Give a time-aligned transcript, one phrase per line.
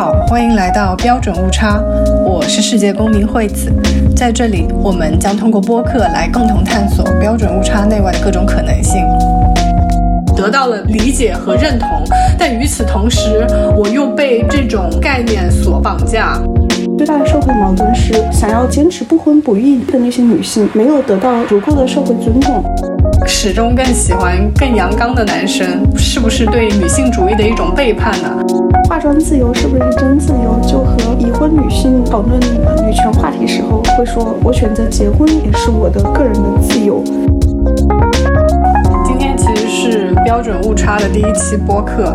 [0.00, 1.78] 好，欢迎来到标准误差，
[2.24, 3.70] 我是世界公民惠子，
[4.16, 9.04] 在这里我们将通过播客来共同探索标准误差内外的各种可能性，
[10.34, 11.86] 得到了理解和认同，
[12.38, 16.40] 但与此同时，我又被这种概念所绑架。
[16.96, 22.64] 最大的社会矛盾是，想要坚持不婚不育的那些女性没有得到足够的社会尊重。
[23.30, 28.28] 始终更喜欢更阳刚的男生，是不是对女性主义的一种背叛呢？
[28.86, 30.60] 化妆自由是不是真自由？
[30.68, 37.02] 就和已婚女性讨论女权话题时候，会说我选择结婚也是我的个人的自由。
[39.06, 42.14] 今天其实是标准误差的第一期播客，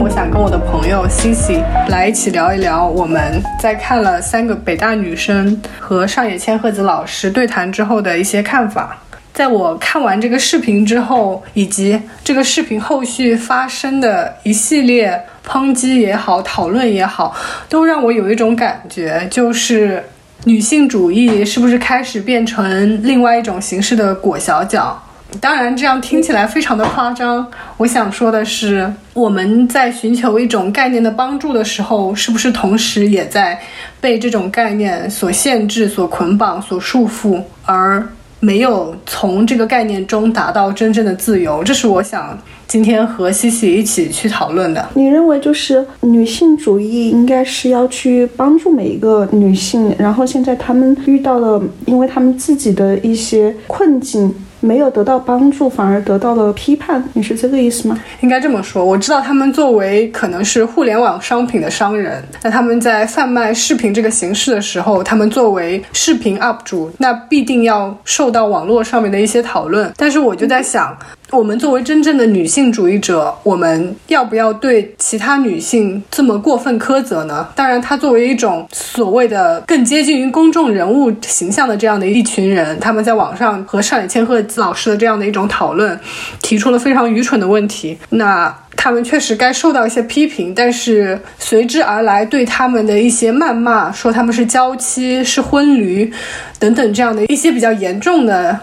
[0.00, 8.98] 我想跟我的朋友 Cici 来一起聊一聊我们在看了三个北大女生和上野千鹤子老师对谈之后的一些看法。
[9.34, 17.34] 在我看完这个视频之后，以及这个视频后续发生的一系列抨击也好、讨论也好，
[17.68, 20.04] 都让我有一种感觉，就是
[20.44, 25.02] 女性主义是不是开始变成另外一种形式的裹小脚？
[25.40, 27.44] 当然，这样听起来非常的夸张。
[27.76, 33.60] 我想说的是，我们在寻求一种概念的帮助的时候，是不是同时也在
[34.00, 37.42] 被这种概念所限制、所捆绑、所束缚？
[37.64, 38.06] 而
[38.44, 44.86] 没有从这个概念中达到真正的自由，这是我想今天和西西一起去讨论的。
[44.94, 54.34] 你认为就是女性主义应该是要去帮助每一个女性，然后现在她们遇到了，因为她们自己的一些困境。
[54.64, 57.98] 没有得到帮助，反而得到了批判，你是这个意思吗？
[58.20, 58.84] 应该这么说。
[58.84, 69.92] 我知道他们作为可能是互联网商品的商人，那他们在贩卖视频这个形式的时候，他们作为视频 UP 主，那必定要受到网络上面的一些讨论。
[69.96, 70.96] 但是我就在想。
[71.30, 77.48] 我们作为真正的女性主义者，我们要不要对其他女性这么过分苛责呢？
[77.56, 85.98] 当然，她作为一种所谓的更接近于公众人物形象的这样的一群人，他们在网上和上野千鹤子老师的这样的一种讨论，
[86.40, 87.98] 提出了非常愚蠢的问题。
[88.10, 96.12] 那他们确实该受到一些批评，但是随之而来对他们的一些谩骂，说他们是娇妻、是婚驴
[96.60, 98.56] 等等这样的一些比较严重的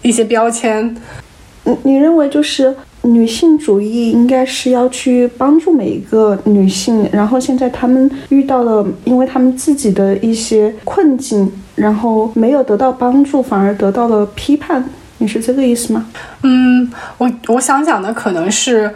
[0.00, 0.96] 一些标签。
[1.64, 14.84] 你你认为就是女性主义应该是要去帮助每一个女性，然后现在她们遇到了，因为她们自己的一些困境，然后没有得到帮助，反而得到了批判，
[15.18, 16.06] 你是这个意思吗？
[16.42, 18.90] 嗯，我我想讲的可能是，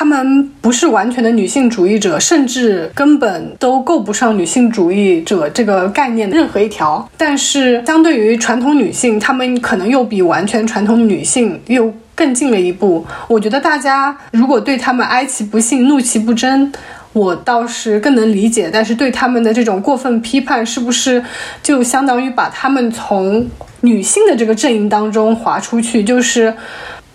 [0.00, 7.06] 她们不是完全的女性主义者，甚至根本都够不上女性主义者这个概念的任何一条。
[7.18, 11.92] 但是相对于传统女性，她们可能又比完全传统女性又。
[12.14, 16.70] 更近了一步，我觉得大家如果对他们哀其不幸，怒其不争，
[17.12, 18.70] 我倒是更能理解。
[18.70, 21.22] 但是对他们的这种过分批判，是不是
[21.62, 23.46] 就相当于把他们从
[23.82, 26.02] 女性的这个阵营当中划出去？
[26.02, 26.54] 就是。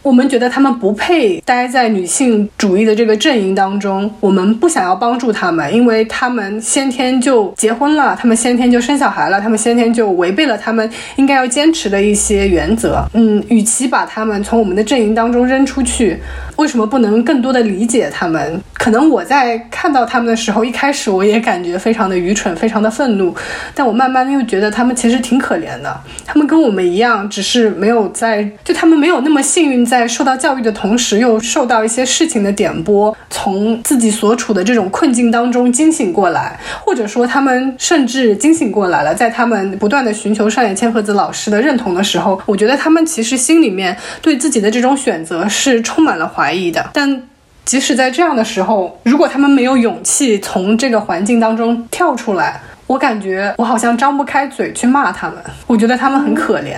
[0.06, 13.04] 我们觉得他们不配待在女性主义的这个阵营当中，我们不想要帮助他们，因为他们先天就结婚了，他们先天就生小孩了，他们先天就违背了他们应该要坚持的一些原则。
[13.14, 16.20] 嗯，与其把他们从我们的阵营当中扔出去，
[16.58, 18.62] 为什么不能更多的理解他们？
[18.74, 23.34] 可能我在看到他们的时候，一开始我也感觉非常的愚蠢，非常的愤怒，
[23.74, 29.96] 但我慢慢又觉得他们其实挺可怜的，他们跟我们一样，只是没有在，就他们没有那么幸运在。
[29.96, 39.16] 在受到教育的同时，又受到一些事情的点拨，从自己所处的这种困境当中惊醒过来，或者说他们甚至惊醒过来了。
[39.16, 46.88] 在他们不断的寻求上野千鹤子老师的认同的时候，我觉得他们其实心里面对自己的这种选择是充满了怀怀疑的。
[46.94, 47.24] 但
[47.66, 55.38] 即使在这样的时候，如果他们没有勇气从这个环境当中跳出来，我感觉我好像张不开嘴去骂他们。
[55.66, 56.78] 我觉得他们很可怜。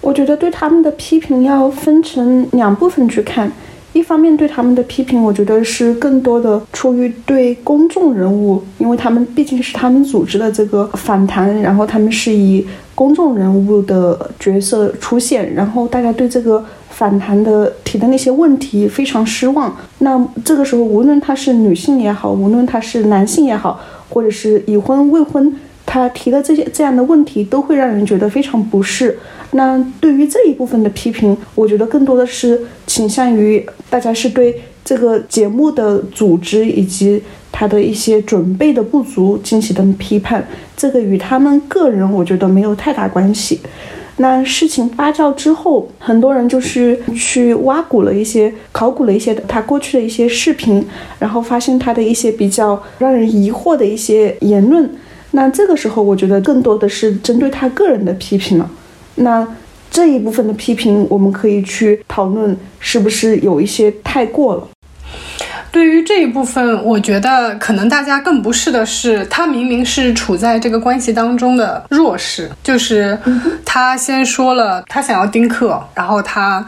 [0.00, 3.52] 我觉得对他们的批评要分成两部分去看，
[3.92, 19.74] 一方面对他们的批评，我觉得是更多的出于对公众人物，因为他们毕竟是他们组织的这个反弹，然后他们是以公众人物的角色出现，然后大家对这个反弹的提的那些问题非常失望。
[19.98, 23.80] 那这个时候，无论他是女性也好，无论他是男性也好，
[24.10, 25.52] 或者是已婚未婚，
[25.84, 29.18] 他提的这些这样的问题，都会让人觉得非常不适。
[29.52, 40.46] 那对于这一部分的批评，我觉得更多的是倾向于大家是对这个节目的组织以及他的一些准备的不足进行的批判，
[40.76, 43.60] 这个与他们个人我觉得没有太大关系。
[44.18, 50.86] 那事情发酵之后，很多人就是去挖古了一些、考古了一些他过去的一些视频，
[51.18, 54.88] 然后发现他的一些比较让人疑惑的一些言论。
[55.32, 58.70] 那这个时候，我觉得更多的是针对他个人的批评了。
[59.14, 59.46] 那
[59.90, 64.68] 这一部分的批评，我们可以去讨论是不是有一些太过了。
[65.72, 73.18] 对于这一部分，我觉得可能大家更不适的是，她明明是处在这个关系当中的弱势，就是
[73.64, 76.64] 她先说了她想要丁克，然后她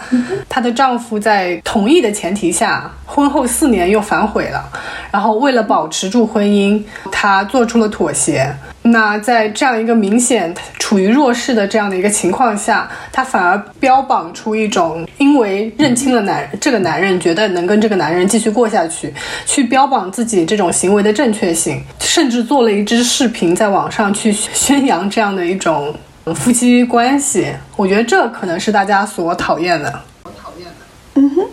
[0.48, 4.64] 她的丈夫在同意的前提下，婚后四年又反悔了，
[5.12, 8.50] 然后为了保持住婚姻，她做出了妥协。
[8.86, 19.12] 那在这样一个明显处于弱势的这样的一个情况下，她反而标榜出一种因为认清了男这个男人，觉得能跟这个男人继续过下去，
[19.46, 25.94] 去标榜自己这种行为的正确性，甚至做了一支视频在网上去宣扬这样的一种
[26.34, 27.46] 夫妻关系。
[27.76, 30.00] 我觉得这可能是大家所讨厌的。
[30.24, 30.74] 我讨厌的。
[31.14, 31.46] 嗯哼。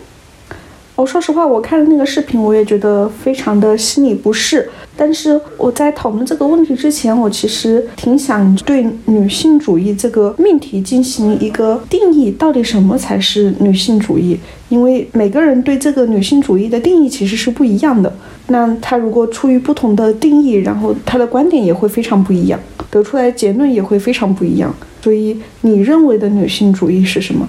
[0.94, 4.68] 我说实话，我看了那个视频，我也觉得非常的心里不适。
[4.94, 14.38] 但是我在讨论这个问题之前，我其实挺想对女性主义这个命题进行一个定义，到底什么才是女性主义？
[14.68, 18.12] 因为每个人对这个女性主义的定义其实是不一样的。
[18.48, 22.60] 那他如果出于不同的定义，然后他的观点也会非常不一样，
[22.90, 24.72] 得出来结论也会非常不一样。
[25.02, 27.48] 所以，你认为的女性主义是什么？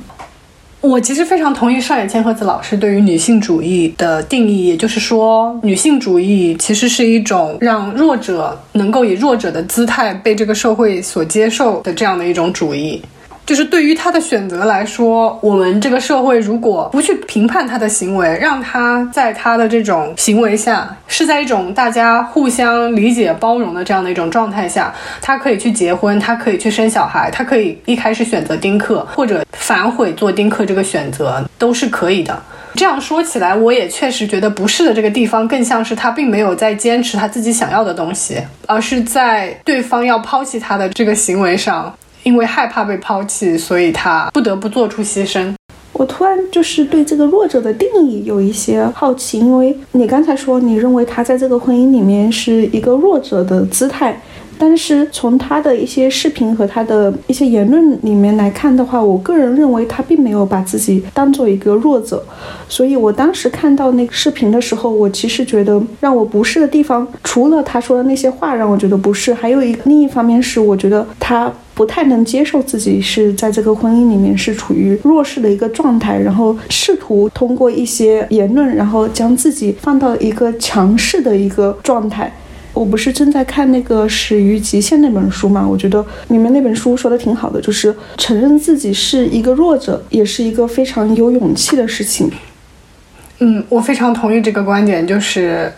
[0.83, 13.01] 我其实非常同意上野千鹤子老师对于女性主义的定义，也就是说，女性主义其实是一种让弱者能够以弱者的姿态被这个社会所接受的这样的一种主义。
[13.45, 32.42] 就是对于他的选择来说，我们这个社会如果不去评判他的行为，让他在他的这种行为下，是在一种大家互相理解、包容的这样的一种状态下，他可以去结婚，他可以去生小孩，他可以一开始选择丁克，或者反悔做丁克这个选择都是可以的。
[32.75, 41.94] 这样说起来，我也确实觉得不是的这个地方，更像是他并没有在坚持他自己想要的东西，而是在对方要抛弃他的这个行为上。
[42.24, 45.54] 因为害怕被抛弃，所以他不得不做出牺牲。
[45.94, 54.20] 我突然就是对这个弱者的定义有一些好奇，因为你刚才说你认为他在这个婚姻里面是一个弱者的姿态。
[54.56, 62.24] 但是从他的一些视频和他的一些言论里面来看的话，我个人认为他并没有把自己当做一个弱者，
[62.70, 82.31] 所以我当时看到那个视频的时候，我其实觉得让我不适的地方，除了他说的那些话让我觉得不适，还有一个另一方面是我觉得他不太能接受自己是在这个婚姻里面是处于弱势的一个状态，然后试图通过一些言论，然后将自己放到一个强势的一个状态。
[82.74, 85.68] 我不是正在看那个《始于极限》那本书嘛？
[85.68, 92.31] 我觉得里面那本书说的挺好的，就是承认自己是一个弱者，也是一个非常有勇气的事情。
[93.40, 95.72] 嗯，我非常同意这个观点，就是。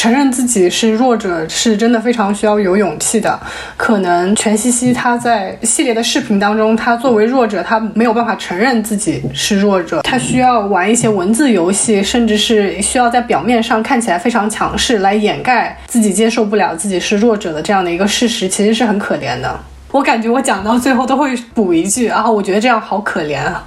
[0.00, 3.38] 承认自己是弱者是真的非常需要有勇气的。
[3.76, 19.60] 可能全西西他在系列的视频当中，他作为弱者，他没有办法承认自己是弱者，他需要玩一些文字游戏，甚至是需要在表面上看起来非常强势，来掩盖自己接受不了自己是弱者的这样的一个事实，其实是很可怜的。
[19.90, 23.66] 我感觉我讲到最后都会补一句，啊我觉得这样好可怜啊。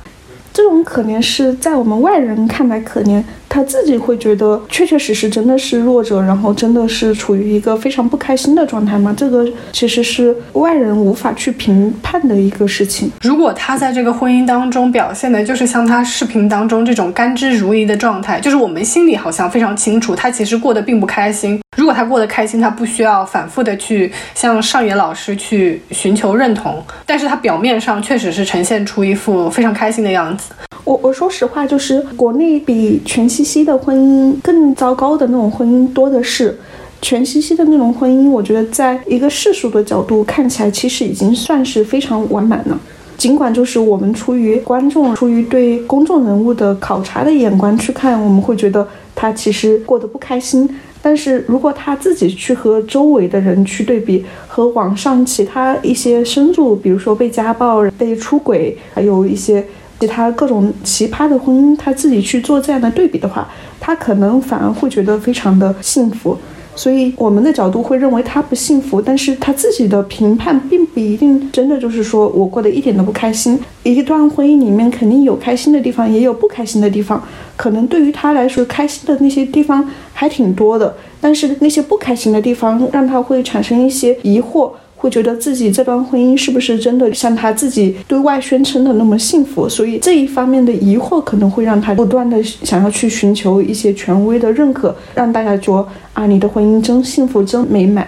[0.53, 3.21] 这种可怜是在我们外人看来可怜。
[3.49, 9.13] 他自己会觉得确确实实真的是弱者，然后真的是处于一个非常不开心的状态吗？
[9.15, 13.11] 这个其实是外人无法去评判的一个事情。
[13.21, 21.61] 如果他在这个婚姻当中表现的就是像他视频当中这种甘之如饴的状态，就是我们心里好像非常清楚，他其实过得并不开心。
[21.77, 30.42] 如果他过得开心，他不需要反复的去向上野老师去寻求认同，但是他表面上确实是呈现出一副非常开心的样子。
[30.85, 36.59] 我我说实话，就是国内比全西西的婚姻更糟糕的那种婚姻多的是，
[37.01, 42.77] 全西西的那种婚姻，我觉得在一个世俗的角度看起来，其实已经算是非常完满了。
[43.15, 48.85] 尽管就是我们出于观众、出于对公众人物的考察的眼光去看，我们会觉得
[49.15, 50.69] 他其实过得不开心。
[51.01, 59.63] 但是如果他自己去和周围的人去对比，和网上其他一些深入，比如说被家暴、被出轨，还有一些。
[59.99, 63.47] 其他各种奇葩的婚姻，他自己去做这样的对比的话，
[63.79, 66.37] 他可能反而会觉得非常的幸福。
[66.75, 73.59] 所以我们的角度会认为他不幸福，但是他自己的评判并不一定真的就是说我过得一点都不开心。
[73.83, 77.23] 一段婚姻里面肯定有开心的地方，也有不开心的地方。
[77.55, 84.71] 可能对于他来说，开心的那些地方还挺多的，但是那些不开心的地方让他会产生一些疑惑。
[85.03, 98.07] 会觉得自己这段婚姻是不是真的像他自己对外宣称的那么幸福，所以这一方面的疑惑可能会让他不断的想要去寻求一些权威的认可，让大家说啊，你的婚姻真幸福，真美满。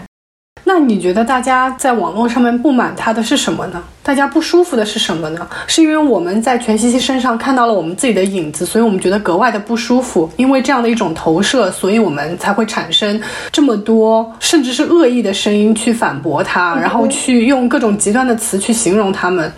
[0.68, 3.82] 那你觉得大家在网络上面不满他的是什么呢？
[4.02, 5.48] 大家不舒服的是什么呢？
[5.68, 10.28] 是因为我们在全西西身上看到了我们自己的影子，所以我们觉得格外的不舒服。
[10.38, 19.52] 因为这样的一种投射，所以我们才会产生这么多甚至是恶意的声音去反驳他，然后去用各种极端的词去形容他们，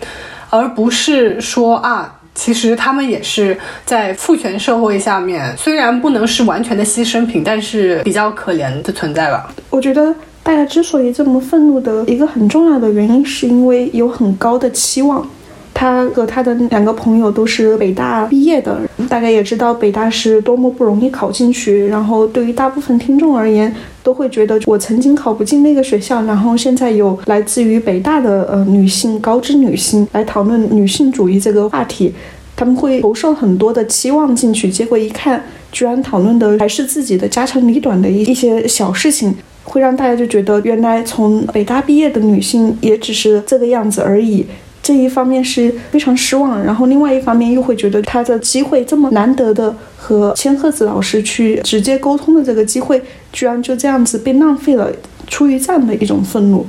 [0.50, 9.50] 而不是说啊，其实他们也是在父权社会下面，虽然不能是完全的牺牲品，但是比较可怜的存在吧。
[9.70, 10.14] 我觉得。
[10.48, 15.22] 大家之所以这么愤怒的一个很重要的原因，是因为有很高的期望。
[15.74, 21.86] 他和他的两个朋友都是北大毕业的，大家也知道北大是多么不容易考进去。
[21.88, 23.70] 然后对于大部分听众而言，
[24.02, 32.14] 都会觉得我曾经考不进那个学校，然后现在有来自于北大的呃女性高知女性来讨论女性主义这个话题，
[32.56, 39.34] 他们会投射很多的期望进去，结果一看，居然讨论的还是自己的家长里短的一一些小事情。
[39.68, 44.46] 会让大家就觉得，原来从北大毕业的女性也只是这个样子而已。
[44.80, 54.90] 这一方面是非常失望，然后另外一方面又会觉得她的机会这么难得的和千鹤子老师去直接沟通的这个机会，居然就这样子被浪费了。
[55.26, 56.64] 出于这样的一种愤怒，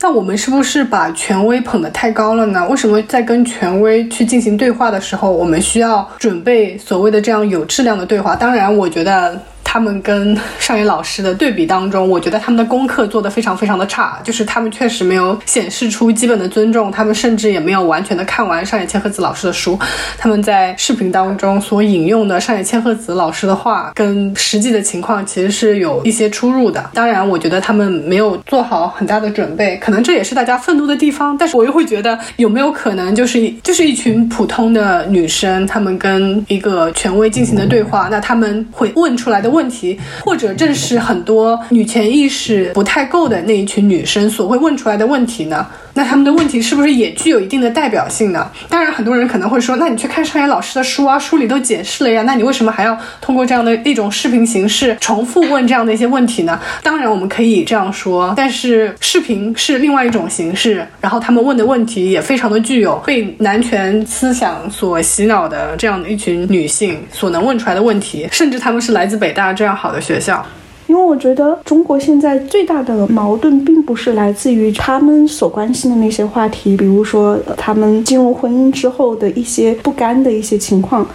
[0.00, 2.66] 那我们是不是把权威捧得太高了呢？
[2.70, 8.34] 为什么在跟权威去进行对话的时候，我们需要准备所谓的这样有质量的对话？
[8.34, 9.38] 当然，我觉得。
[9.72, 19.78] 他们跟上野老师的对比当中，我觉得他们的功课做得非常非常的差，就是他们确实没有显示出基本的尊重，他们甚至也没有完全的看完上野千鹤子老师的书。
[20.18, 26.90] 他们在视频当中所引用的上野千鹤子老师的话，跟实际的情况其实是有一些出入的。
[26.92, 31.34] 当然，我觉得他们没有做好很大的准备，可能这也是大家愤怒的地方。
[31.38, 39.61] 但是我又会觉得，有没有可能就是就是一群普通的女生，她们跟一个权威进行的对话，那他们会问出来的问。
[39.62, 45.64] 问题，或者正是很多女权意识不太够的那一群女生所会问出来的问题呢？
[45.94, 48.50] 那他们的问题是不是也具有一定的代表性呢？
[48.68, 56.58] 当然，很多人可能会说，那你去看上野老师的书啊，书里都解释了呀，那你为什么还要通过这样的一种视频形式重复问这样的一些问题呢？
[56.82, 70.44] 当然，我们可以这样说，但是视频是另外一种形式，然后他们问的问题也非常的具有被男权思想所洗脑的这样的一群女性所能问出来的问题，甚至他们是来自北大这样好的学校。
[70.88, 81.06] 因为我觉得中国现在最大的矛盾，并不是来自于他们所关心的那些话题，比如说他们进入婚姻之后的一些不甘的一些情况。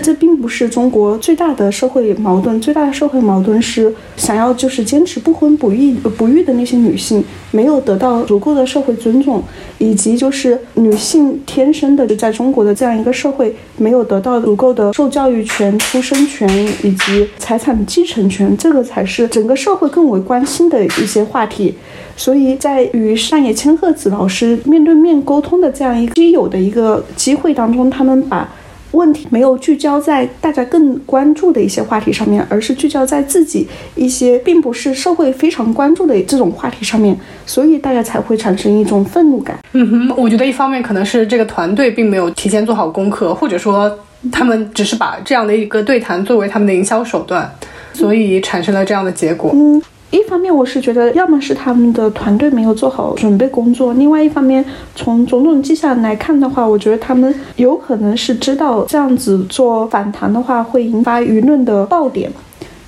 [0.00, 9.42] 这并不是中国最大的社会矛盾，最大的社会矛盾是想要就是坚持不婚不育不育的那些女性没有得到足够的社会尊重，
[9.78, 16.48] 以及就是女性天生的就在中国的这样一个社会没有得到足够的受教育权、出生权
[16.84, 21.74] 以及财产继承权，这个才是整个社会更为关心的一些话题。
[22.16, 28.48] 所以在与上野千鹤子老师面对面沟通的这样一个稀有的一个机会当中，他们把。
[28.92, 39.58] 问题没有聚焦在大家更关注的一些话题上面，而是聚焦在自己一些并不是社会非常关注的这种话题上面，所以大家才会产生一种愤怒感。
[39.72, 43.92] 嗯哼，我觉得一方面可能是这个团队并没有提前做好功课，或者说
[44.32, 47.50] 他们只是把这样的一个对谈作为他们的营销手段，
[47.92, 49.50] 所以产生了这样的结果。
[49.54, 49.82] 嗯。
[50.10, 62.30] 一方面，我是觉得，要么是他们的团队没有做好准备工作；另外一方面，从种种迹象来看的话，我觉得他们有可能是知道这样子做反弹的话会引发舆论的爆点，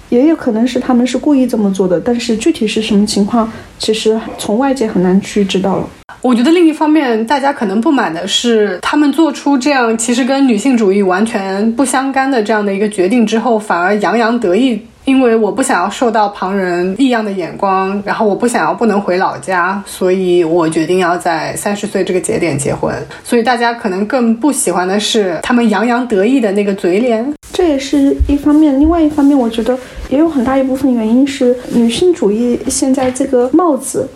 [0.09, 2.01] 也有可能是他们是故意这么做的。
[2.01, 5.87] 但是具体是什么情况，其实从外界很难去知道了。
[6.23, 14.81] 我觉得另一方面，大家可能不满的是，他们做出这样其实跟女性主义完全不相干的这样的一个决定之后，反而洋洋得意。
[15.11, 22.95] 因为我不想要受到旁人异样的眼光，然后我不想要不能回老家，所以我决定要在三十岁这个节点结婚。
[23.25, 28.79] 所以大家可能更不喜欢的是他们洋洋得意的那个嘴脸，这也是一方面。
[28.79, 29.77] 另外一方面，我觉得
[30.11, 34.09] 也有很大一部分原因是女性主义现在这个帽子。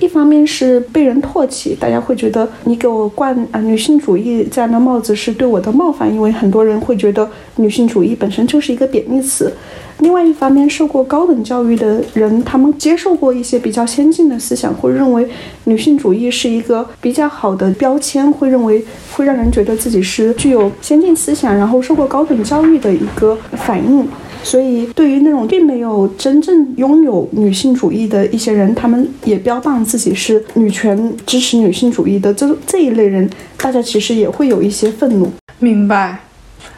[0.00, 9.52] 一方面是被人唾弃，大家会觉得你给我冠啊女性主义这样的帽子是对我的冒犯，因为很多人会觉得女性主义本身就是一个贬义词。
[10.00, 15.26] 另外一方面，受过高等教育的人，他们接受过一些比较先进的思想，会认为
[15.64, 24.04] 女性主义是一个比较好的标签，会认为会让人觉得自己是具有先进思想，然后受过高等教育的一个反应。
[24.44, 35.32] 所以对于那种并没有真正拥有女性主义的一些人，他们也标榜自己是女权支持女性主义的这这一类人，大家其实也会有一些愤怒。
[35.58, 36.18] 明白。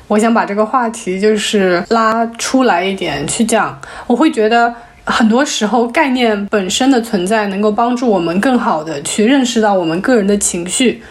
[0.09, 4.73] 我想把这个话题就是拉出来一点去讲，我会觉得
[5.05, 11.03] 很多时候概念本身的存在能够帮助我们更好的去认识到我们个人的情绪，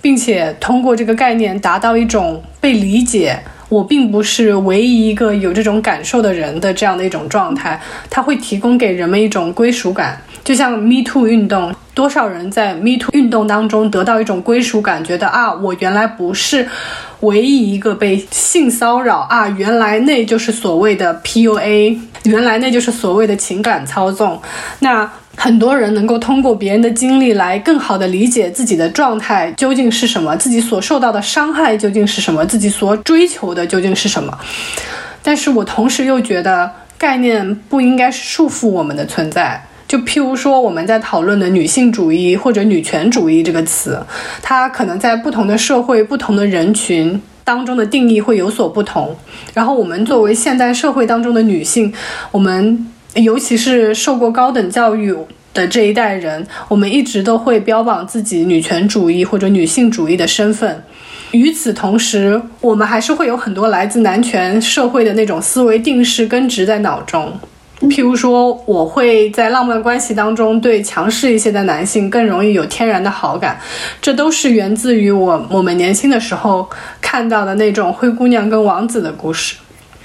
[0.00, 3.36] 并且通过这个概念达到一种被理解，
[3.68, 11.74] 我并不是唯一一个有这种感受的人的这样的一种状态，它会提供给人们一种归属感，就像 Me Too 运动。
[11.94, 16.68] 多少人在 Me Too 运动当中得到一种归属感，觉得啊，我原来不是
[17.20, 24.40] 唯一一个被性骚扰啊，原来那就是所谓的 PUA，原来那就是所谓的情感操纵。
[24.80, 34.36] 那很多人能够通过别人的经历来更好的理解自己的状态究竟是什么，自己所受到的伤害究竟是什么，自己所追求的究竟是什么。
[35.22, 39.62] 但是我同时又觉得概念不应该是束缚我们的存在。
[39.88, 44.00] 就譬如说，我们在讨论的女性主义或者女权主义这个词，
[44.42, 49.14] 它可能在不同的社会、不同的人群当中的定义会有所不同。
[49.54, 51.92] 然后，我们作为现代社会当中的女性，
[52.32, 52.84] 我们
[53.14, 55.16] 尤其是受过高等教育
[55.54, 60.82] 的这一代人，我们一直都会标榜自己女权主义或者女性主义的身份。
[61.30, 67.32] 与此同时，我们还是会有很多来自男权社会的那种思维定式根植在脑中。
[67.82, 73.60] 譬如说，我会在浪漫关系当中对强势一些的男性更容易有天然的好感，
[74.00, 76.66] 这都是源自于我我们年轻的时候
[77.02, 79.56] 看到的那种灰姑娘跟王子的故事。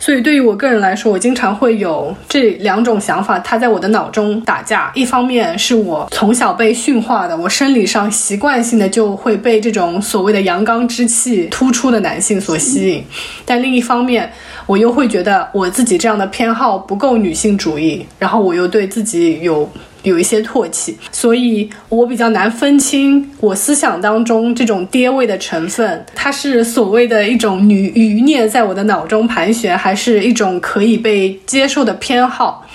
[0.01, 4.91] 所以，对于我个人来说，我经常会有这两种想法，它在我的脑中打架。
[4.95, 13.05] 一方面是我从小被驯化的，我生理上习惯性的就会被这种所谓的阳刚之气突出的男性所吸引，
[13.45, 14.29] 但另一方面。
[14.71, 19.69] 我又会觉得我自己这样的偏好不够女性主义，然后我又对自己有
[20.03, 32.65] 有一些唾弃，所以我比较难分清我思想当中这种爹味的成分，它是所谓的一种女余孽在我的脑中盘旋，还是一种可以被接受的偏好。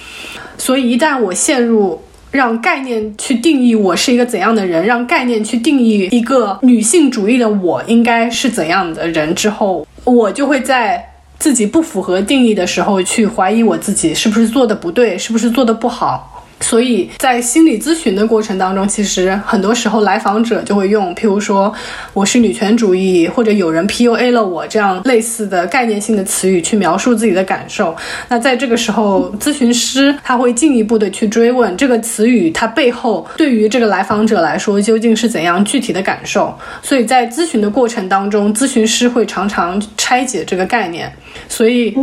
[0.58, 1.98] 所以一旦我陷入
[2.30, 11.02] 让概念去定义我是一个怎样的人，让概念去定义一个女性主义的我应该是怎样的人之后，我就会在。
[11.38, 16.35] 自己不符合定义的时候，去怀疑我自己是不是做的不对，是不是做的不好。
[16.60, 21.72] 所以在心理咨询的过程当中，其实很多时候来访者就会用，譬如说
[22.12, 27.94] 我是女权主义，或者有人 PUA 了我这样类似的概念性的词语去描述自己的感受。
[28.28, 36.52] 那在这个时候，咨询师他会进一步的去追问这个词语它背后对于这个来访者来说究竟是怎样具体的感受。
[36.82, 41.12] 所以在咨询的过程当中，咨询师会常常拆解这个概念。
[41.48, 41.94] 所以。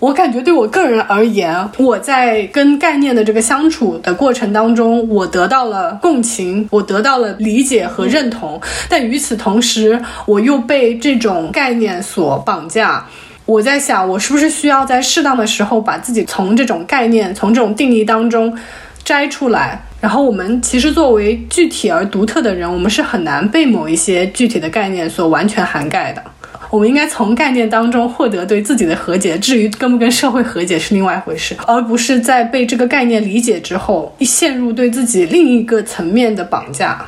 [0.00, 8.58] 我感觉对我个人而言，我在跟概念的这个相处的过程当中，我得到了共情，我得到了理解和认同。
[8.88, 13.04] 但与此同时，我又被这种概念所绑架。
[13.44, 18.56] 我在想，我是不是需要在适当的时候把自己从这种概念、从这种定义当中
[19.04, 19.78] 摘出来？
[20.00, 26.24] 然后，我们其实作为具体而独特的人，我们是很难被某一些具体的概念所完全涵盖的。
[26.70, 37.04] 我们应该从概念当中获得对自己的和解，至于跟不跟社会和解是另外一回事，而不是在被这个概念理解之后，陷入对自己另一个层面的绑架。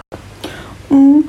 [0.89, 1.23] 嗯，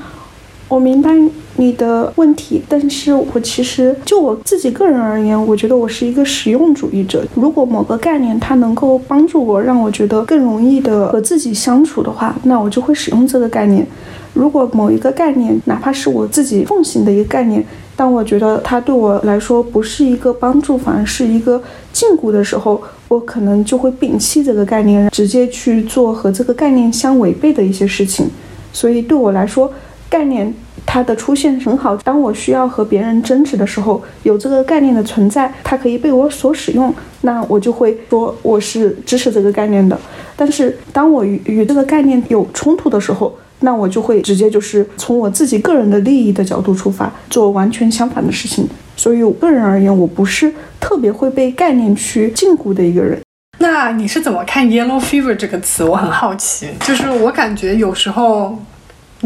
[0.68, 1.12] 我明白
[1.58, 7.24] 你的问题，但是我其实就我自己个人而言，我觉得我是一个实用主义者。
[7.36, 13.86] 如果某个概念它能够帮助我，让我觉得更容易的和自己相处的话，那我就会使用这个概念。
[14.34, 17.64] 如果某一个概念，哪怕是我自己奉行的一个概念，
[17.96, 28.28] 当我觉得它对我来说不是一个帮助，反而是一个禁锢的时候，我可能就会摒弃这个概念，直接去做和这个概念相违背的一些事情。
[28.72, 29.72] 所以对我来说，
[30.10, 30.52] 概念
[30.84, 31.96] 它的出现很好。
[31.98, 36.92] 当我需要和别人争执的时候，有这个概念的存在，它可以被我所使用，
[37.22, 39.96] 那我就会说我是支持这个概念的。
[40.36, 48.68] 但是当我与与这个概念有冲突的时候，那我就会直接就是从我自己个人的利益的角度出发，做完全相反的事情。
[48.96, 53.20] 所以，我个人而言，我不是特别会被概念去禁锢的一个人。
[53.58, 55.84] 那你是怎么看 “yellow fever” 这个词？
[55.84, 56.68] 我很好奇。
[56.82, 58.58] 就是我感觉有时候，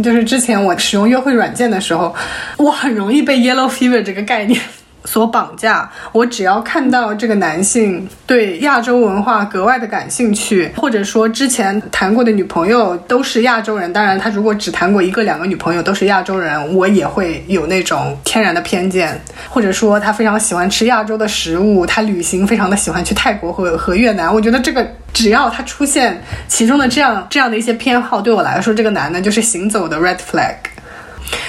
[0.03, 2.13] 就是之前我使用约会软件的时候，
[2.57, 4.59] 我很容易被 “yellow fever” 这个概念
[5.07, 5.89] 所绑架。
[6.11, 19.19] 我只要看到这个男性对亚洲文化格外的感兴趣，或者说之前谈过的女朋友都是亚洲人，当然他如果只谈过一个两个女朋友都是亚洲人，我也会有那种天然的偏见。
[19.49, 24.33] 或者说他非常喜欢吃亚洲的食物，他旅行非常的喜欢去泰国和和越南。
[24.33, 30.55] 我觉得这个只要他出现其中的这样这样的一些偏好，对我来说，这个男的就是行走的 red flag。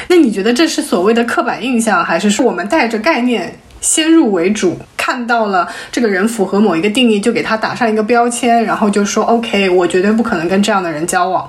[0.08, 11.48] 那你觉得这是所谓的刻板印象，还是说我们带着概念先入为主，看到了这个人符合某一个定义，就给他打上一个标签，然后就说 OK，我绝对不可能跟这样的人交往？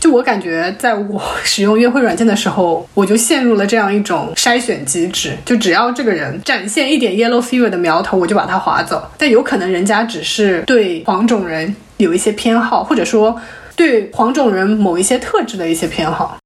[0.00, 9.02] 就我感觉，在我 使用约会软件的时候，我就陷入了这样一种筛选机制，就只要这个人展现一点 yellow fever 的苗头，我就把他划走。
[9.16, 13.40] 但有可能人家只是对黄种人有一些偏好，或者说
[13.76, 16.36] 对黄种人某一些特质的一些偏好。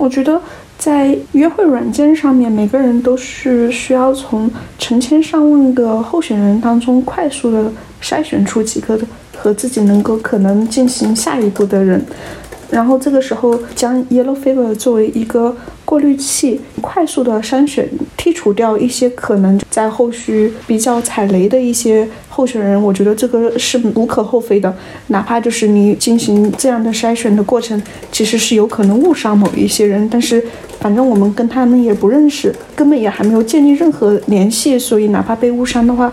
[0.00, 0.40] 我觉得
[0.78, 7.70] 在约会软件上面，每个人都是需要从成千上万个候选人当中快速的
[8.02, 12.02] 筛选出几个的和自己能够可能进行下一步的人。
[12.70, 24.72] 然后这个时候将 Yellow Fever 作为一个过滤器，快速的筛选，剔除掉一些可能在后续比较踩雷的一些候选人，我觉得这个是无可厚非的。
[25.08, 30.42] 哪怕就是你进行这样的筛选的过程，其实是有可能误伤某一些人，但是
[30.78, 36.12] 反正我们跟他们也不认识，根本也还没有建立任何联系，所以哪怕被误伤的话。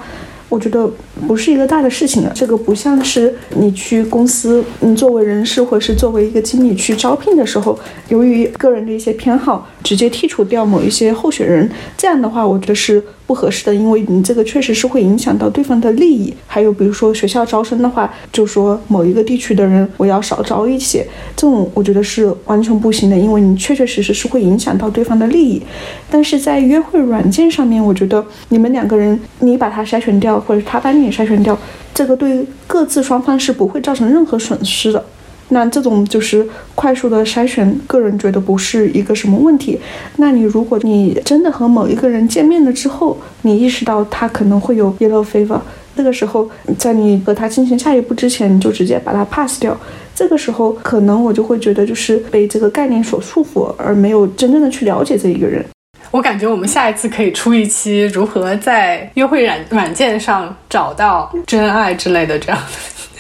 [0.49, 0.89] 我觉得
[1.27, 7.77] 不是一个大的事情了，这个不像是你去公司，你，作为人事或者是作为一个经理去招聘的时候，
[8.09, 13.03] 由于个人的一些偏好，直接剔除掉某一些候选人，这样的话，我觉得是。
[13.27, 16.33] 不合适的，因为你这个确实是会影响到对方的利益。
[16.47, 25.61] 还有比如说学校招生的话，就说某一个地区的人我要少招一些，这种我觉得是完全不行的，因为你确确实实是会影响到对方的利益。
[26.09, 31.57] 但是在约会软件上面，我觉得你们两个人你把他筛选掉，或者他把你筛选掉，
[31.93, 35.03] 这个对各自双方是不会造成任何损失的。
[35.49, 39.79] 那这种就是快速的筛选，个人觉得不是一个什么问题。
[40.17, 45.59] 那你如果你真的和某一个人见面了之后，你意识到他可能会有 yellow fever，
[45.95, 49.77] 那个时候在你和他进行下一步之前，你就直接把他 pass 掉。
[50.13, 55.63] 这个时候可能我就会觉得就是被这个概念所束缚，而没有真正的去了解这一个人。
[56.11, 62.59] 我感觉我们下一次可以出一期如何在约会软软件上找到真爱之类的这样。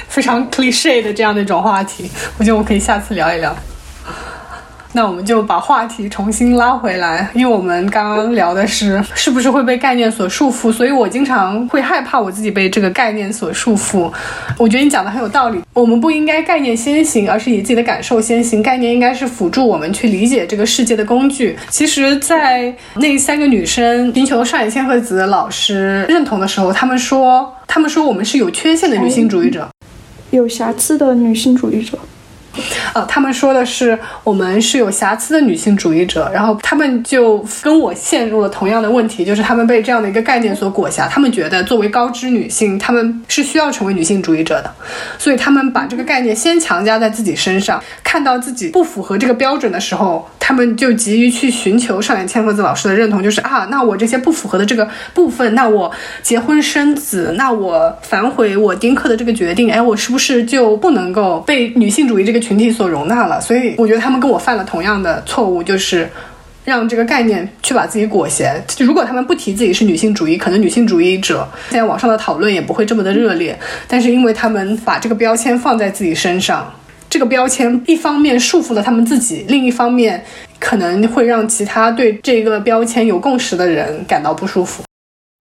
[0.07, 3.55] 非常 cliche 的这样的一种话题，我觉得我可以下次聊一聊。
[4.93, 14.11] 那我们就把话题重新拉回来，因为我们刚刚聊的是是不是会被概念所束缚，所以我经常会害怕我自己被这个概念所束缚。
[14.57, 18.63] 我觉得你讲的很有道理，我们不应该概念先行，而是以自己的感受先行。
[18.63, 21.55] 概念应该是辅助我们去理解这个世界的工具。
[21.69, 29.67] 其实，在那三个女生寻求上野千鹤子老师认同的时候，他们说，他们说我们是有缺陷的女性主义者。
[30.31, 31.97] 有瑕疵的女性主义者。
[32.93, 44.73] 呃，他们说的是我们是有瑕疵的女性主义者，然后他们就跟我陷入了同样的问题，就是他们被这样的一个概念所裹挟，他们觉得作为高知女性，他们是需要成为女性主义者的，
[45.19, 55.91] 所以他们把这个概念先强加在自己身上，看到自己不符合这个标准的时候，他们就急于去寻求上野千鹤子老师的认同，就是啊，那我这些不符合的这个部分，那我
[56.23, 62.46] 结婚生子，那我反悔我丁克的这个决定，哎，我是不是就不能够被女性主义这个？
[62.47, 66.09] 群体所容纳了，所以我觉得他们跟我犯了同样的错误，就是
[66.63, 68.63] 让这个概念去把自己裹挟。
[68.79, 73.57] 如果他们不提自己是女性主义，可能女性主义者在网上的讨论也不会这么的热烈。
[73.85, 76.73] 但是因为他们把这个标签放在自己身上，
[77.09, 80.23] 这个标签一方面束缚了他们自己，另一方面
[80.57, 84.86] 可能会让其他对这个标签有共识的人感到不舒服。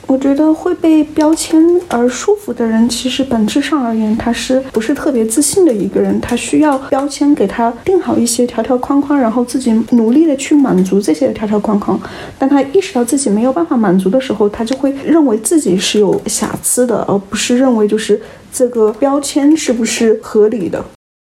[0.07, 6.21] 我觉得会被标签而束缚的人，其实本质上而言，他是不是特别自信的一个人？
[6.21, 12.01] 他需要标签给他定好一些条条框框，然后自己努力的去满足这些条条框框。
[12.39, 18.21] 当他意识到自己没有办法满足的时候，他就会认为自己是有瑕疵的，而不是认为就是
[18.53, 20.85] 这个标签是不是合理的。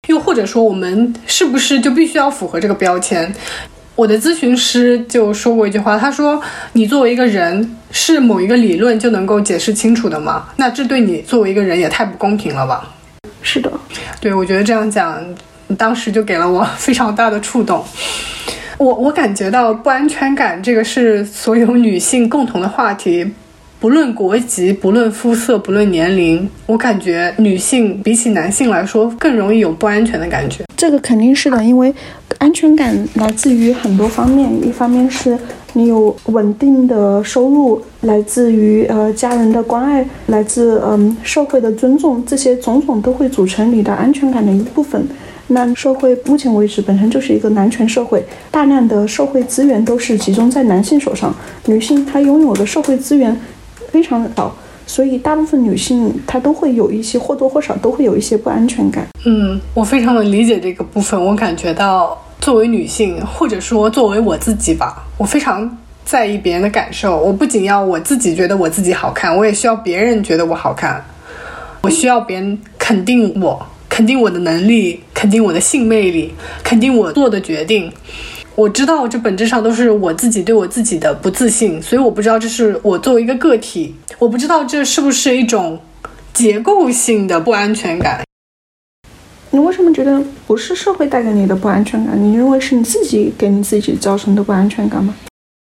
[0.09, 3.33] 又或者说，我们是不是就必须要符合这个标签？
[3.95, 6.41] 我的咨询师就说过一句话，他说
[6.73, 10.47] ：“你作为一个人，是某一个理论就能够解释清楚的吗？
[10.55, 12.91] 那这对你作为一个人也太不公平了吧？”
[13.43, 13.71] 是的，
[14.19, 15.23] 对，我觉得这样讲，
[15.77, 17.85] 当时就给了我非常大的触动。
[18.79, 23.31] 我我感觉到不安全感，这个是所有女性共同的话题。
[23.83, 30.63] 不论国籍，不论肤色，不论年龄，我感觉女性比起男性来说更容易有不安全的感觉。
[30.77, 31.93] 这个肯定是的，因为
[32.37, 35.37] 安全感来自于很多方面，一方面是
[35.73, 45.05] 你有稳定的收入，来自于呃家人的关爱，来自嗯社会的尊重，这些种种都会组成你的安全感的一部分。
[45.47, 53.37] 那社会目前为止本身就是一个男权社会，大量的社会资源都是集中在男性手上，女性她拥有的社会资源
[53.93, 54.51] 非常的少，
[54.87, 59.07] 所以大部分女性她都会有一些或多或少都会有一些不安全感。
[59.23, 67.17] 嗯，我非常的理解这个部分，我感觉到作为女性，或者说作为我自己吧，我非常在意别人的感受。
[67.17, 71.05] 我不仅要我自己觉得我自己好看，我也需要别人觉得我好看，
[71.81, 73.63] 我需要别人肯定我。
[73.89, 77.91] 肯定我的能力，肯定我的性魅力，肯定我做的决定。
[78.55, 85.79] 我知道这本质上都是我自己对我自己的不自信，所以我不知道这是我作为一个个体，我不知道这是不是一种
[86.33, 88.23] 结构性的不安全感。
[89.49, 92.15] 你为什么觉得不是社会带给你的不安全感？
[92.21, 95.15] 你认为是你自己给你自己造成的不安全感吗？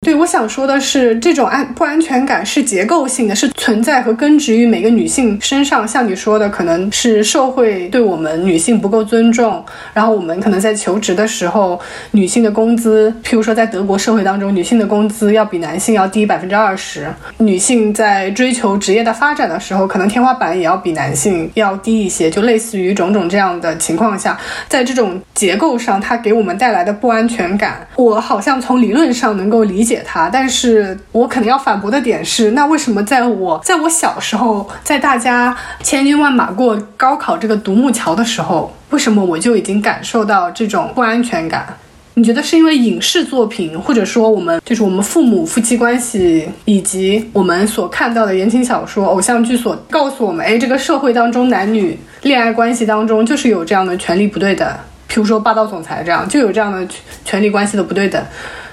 [0.03, 5.87] 对，我想说的是，这种安不安全感是结构性的，是存在和根植于每个女性身上。
[5.87, 17.07] 像你说的，可能是社会对我们女性不够尊重，然后我们可能在求职的时候，女性的工资，譬如说在德国社会当中，女性的工资要比男性要低百分之二十。
[17.37, 22.27] 女性在追求职业的发展的时候，可能天花板也要比男性要低一些。
[22.27, 24.35] 就类似于种种这样的情况下，
[24.67, 29.90] 在这种结构上，它给我们带来的不安全感，我好像从理论上能够理解。
[29.91, 41.77] 解他，但是我可能要反驳的点是，那为什么在我在我小时候，在大家千军万马过高考这个独木桥的时候，为什么我就已经感受到这种不安全感？
[42.13, 54.67] 你觉得是因为影视作品，或者说我们就是我们父母夫妻关系，以及我们所看到的言情小说、偶像剧所告诉我们，哎，这个社会当中男女恋爱关系当中就是有这样的权利不对等，
[55.09, 56.85] 譬如说霸道总裁这样，就有这样的
[57.23, 58.21] 权利关系的不对等。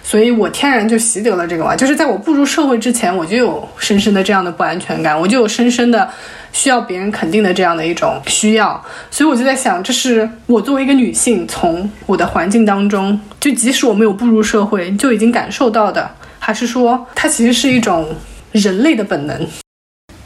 [0.09, 6.09] 所以我天然就习得了这个嘛，就是在我步入社会之前，我就有深深的这样的不安全感，我就有深深的
[6.51, 8.83] 需要别人肯定的这样的一种需要。
[9.11, 18.09] 所以我就在想，这是我作为一个女性，从我的环境当中，就即使我没有步入社会，就已经感受到的，还是说它其实是一种
[18.53, 19.47] 人类的本能？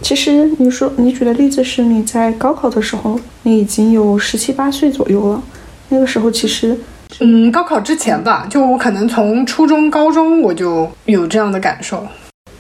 [0.01, 5.43] 其实你说你举的例子是你在高考的时候，你已经有十七八岁左右了，
[5.89, 6.79] 那个时候其实。
[7.21, 12.07] 嗯，高考之前吧，就我可能从初中、高中我就有这样的感受。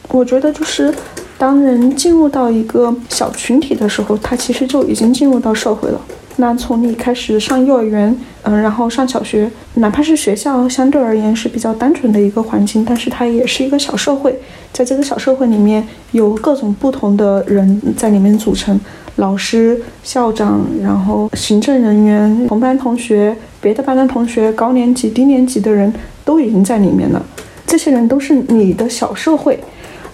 [0.09, 0.95] 我觉得就是，
[1.43, 6.01] 当人进入到一个小群体的时候，他其实就已经进入到社会了。
[6.37, 14.39] 那从你开始上幼儿园，嗯，然后上小学，哪怕是学校，相对而言是比较单纯的一个环境，但是它也是一个小社会。
[14.73, 18.79] 在这个小社会里面，有各种不同的人在里面组成。
[19.17, 25.93] 老师、校长，然后行政人员、同班同学、别的班的同学、高年级、低年级的人
[26.25, 27.21] 都已经在里面了。
[27.67, 29.59] 这些人都是你的小社会，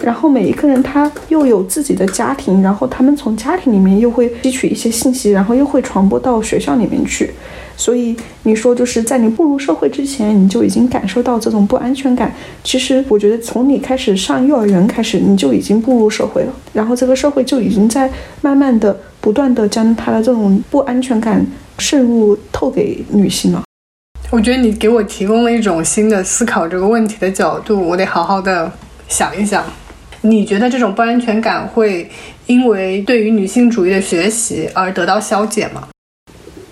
[0.00, 7.32] 然后每一个人他又有自己的家庭，然后他们从家庭里面又会吸取一些信息，然后又会传播到学校里面去。
[7.76, 12.32] 所以你说就是在你步入社会之前，你就已经感受到这种不安全感。
[12.64, 21.46] 其实我觉得从你开始上幼儿园开始，你就已经步入社会了，然后这个社会就已经在慢慢的、不断的将他的这种不安全感
[21.78, 23.62] 渗入透给女性了。
[24.30, 28.70] 我觉得你给我提供了一种新的思考这个问题的角度，我得好好的
[29.08, 29.64] 想一想。
[30.30, 32.08] 你觉得这种不安全感会
[32.46, 35.88] 因为对于女性主义的学习而得到消解吗？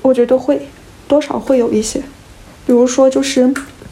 [0.02, 0.60] 我觉得会。
[1.08, 2.00] 多少会有一些，
[2.66, 3.48] 比如说就是，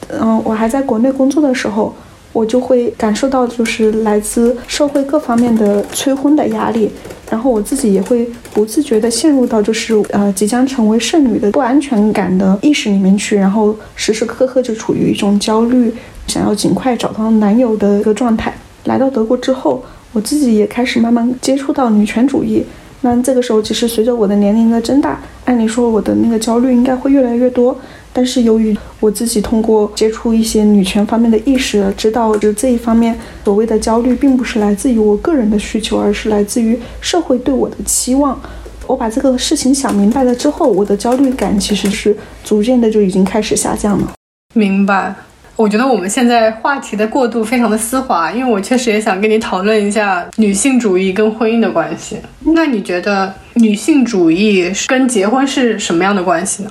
[0.08, 1.94] 嗯，我还在国内工作的时候，
[2.32, 6.90] 我就会感受到就是来自社会各方面的催婚的压力，
[7.30, 15.94] 然后我自己也会不自觉的陷入到就是呃即将成为剩女的不安全感的意识里面去，然后时时刻刻就处于一种焦虑，
[16.26, 18.52] 想要尽快找到男友的一个状态。
[18.84, 22.64] 来到德国之后，我自己也开始慢慢接触到女权主义。
[23.00, 27.76] 那这个时候，其实随着我的年龄的增大，按理说我的那个焦虑应该会越来越多。
[28.14, 38.40] 但是由于我自己通过接触一些女权方面的意识，知道就这一方面所谓的焦虑，并不是来自于我个人的需求，而是来自于社会对我的期望。
[38.86, 44.12] 我把这个事情想明白了之后，我的焦虑感其实是逐渐的就已经开始下降了。
[44.54, 45.14] 明白。
[45.56, 52.16] 我觉得我们现在话题的过渡非常的丝滑，因为我确实也想跟你讨论一下女性主义跟婚姻的关系。
[52.40, 56.70] 那你觉得女性主义跟结婚是什么样的关系呢？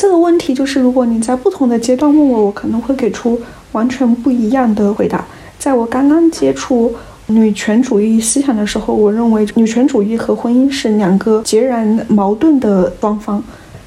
[0.00, 3.38] 这个问题就是，如果你在不同的阶段问我，我可能会给出
[3.72, 5.22] 完全不一样的回答。
[5.58, 6.94] 在我刚刚接触
[7.26, 13.44] 女权主义思想的时候，我认为女权主义和婚姻是两个截然矛盾的双方。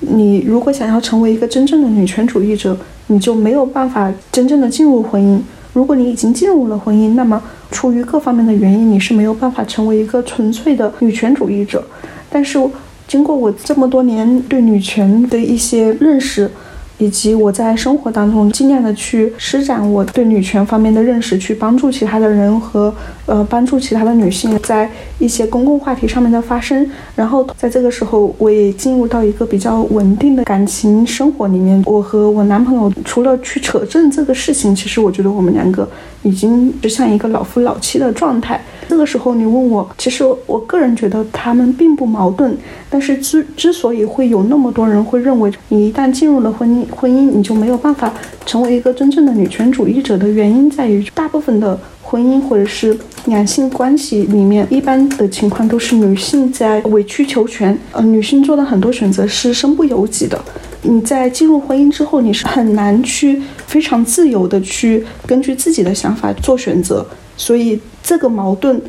[0.10, 5.40] 你如果想要成为一个真正的女权主义者，你就没有办法真正的进入婚姻。
[5.74, 7.42] 如果你已经进入了婚姻，那么
[7.72, 11.84] 出于各方面的原因，你是没有办法成为一个纯粹的女权主义者。
[12.30, 12.60] 但是，
[13.08, 16.50] 经过我这么多年对女权的一些认识。
[16.98, 22.94] 以及我在生活当中尽量的去施展我对女权方面的认识，去帮助其他的人和
[23.26, 26.90] 呃帮助其他的女性在一些公共话题上面的发声。
[27.16, 31.82] 然后在这个时候，我也进入到一个比较稳定的感情生活里面。
[31.86, 35.88] 我和我男朋友除了去扯证这个事情，其实我觉得我们两个
[36.24, 38.62] 已经就像一个老夫老妻的状态。
[38.88, 42.56] 这个时候，你问我，其实我个人觉得他们并不矛盾。
[42.88, 48.14] 但是之之所以会有那么多人会认为，你一旦进入了婚姻，婚姻你就没有办法
[48.46, 60.40] 成为一个真正的女权主义者的原因，在于大部分的婚姻或者是两性关系里面，一般的情况都是女性在委曲求全，呃，女性做的很多选择是身不由己的。
[60.84, 68.80] 你在进入婚姻之后，你是很难去非常自由的去根据自己的想法做选择，所以这个矛盾。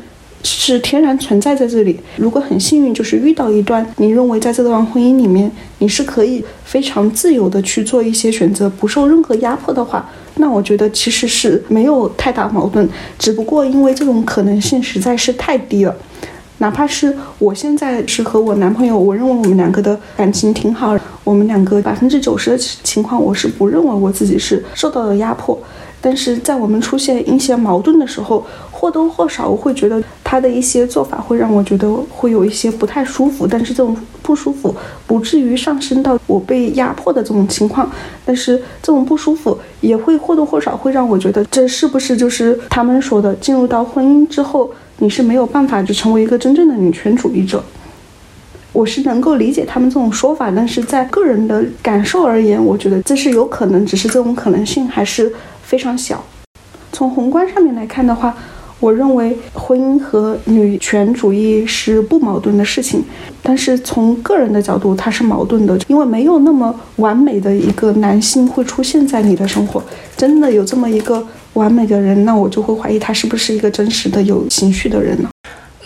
[0.43, 1.99] 是天然存在在这里。
[2.15, 12.87] 如果很幸运，就是遇到一段你认为在这段婚姻里面你是可以非常自由的去做一些选择，不受任何压迫的话，那我觉得其实是没有太大矛盾。
[13.17, 15.95] 只不过因为这种可能性实在是太低了，
[16.59, 25.59] 哪怕是我现在是和我男朋友，我认为我们两个的感情挺好，我们两个百分之九十的情况，我是不认为我自己是受到了压迫。
[25.99, 33.47] 但是在我们出现一些矛盾的时候，或多或少我会觉得他的一些做法会让我觉得会有一些不太舒服。
[33.47, 34.73] 但是这种不舒服
[35.07, 37.89] 不至于上升到我被压迫的这种情况。
[38.23, 47.61] 但是这种不舒服也会或多或少会让我觉得，这是不是就是他们说的，进入到婚姻之后你是没有办法就成为一个真正的女权主义者？
[48.71, 55.33] 我是能够理解他们这种说法，但是在个人的感受而言，我觉得这是有可能，只是这种可能性还是。
[55.67, 56.23] 非常小。
[56.93, 58.33] 从宏观上面来看的话，
[58.79, 63.03] 我认为婚姻和女权主义是不矛盾的事情。
[63.43, 69.83] 但是从个人的角度，它是矛盾的，因为没有那么完美的一个男性会出现在你的生活。
[70.15, 75.29] 真的有这么一个完美的人，那我就会怀疑他是不是一个真实的有情绪的人呢？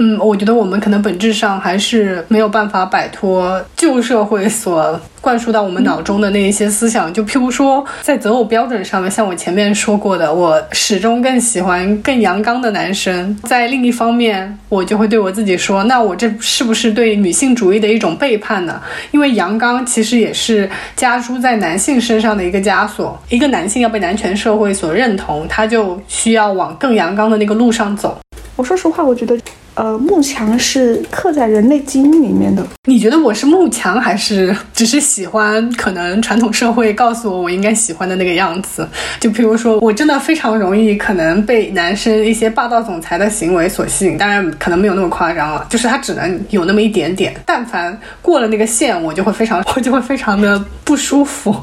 [0.04, 7.14] 嗯，我觉得我们可能本质上还是没有办法摆脱旧社会所灌输到我们脑中的那一些思想。
[7.14, 13.38] 就譬如说，在择偶标准上面，像我前面说过的，我始终更喜欢更阳刚的男生。
[13.44, 18.82] 在另一方面，我就会对我自己说，那我这是不是对女性主义的一种背叛呢？
[19.12, 23.16] 因为阳刚其实也是加诸在男性身上的一个枷锁。
[23.30, 28.20] 一个男性要被男权社会所认同，他就需要往更阳刚的那个路上走。
[28.56, 29.38] 我说实话，我觉得。
[29.76, 32.62] 呃，慕强是刻在人类基因里面的。
[32.86, 38.86] 你觉得我是慕强，还是只是喜欢可能传统社会告诉我我应该喜欢的那个样子？
[39.20, 47.34] 就比如说，我真的非常容易可能被男生一些霸道总裁的行为所吸引，当然可能没有那么夸张了，就是他只能有那么一点点。
[47.46, 51.56] 但凡过了那个线，我就会非常， 我就会非常的不舒服。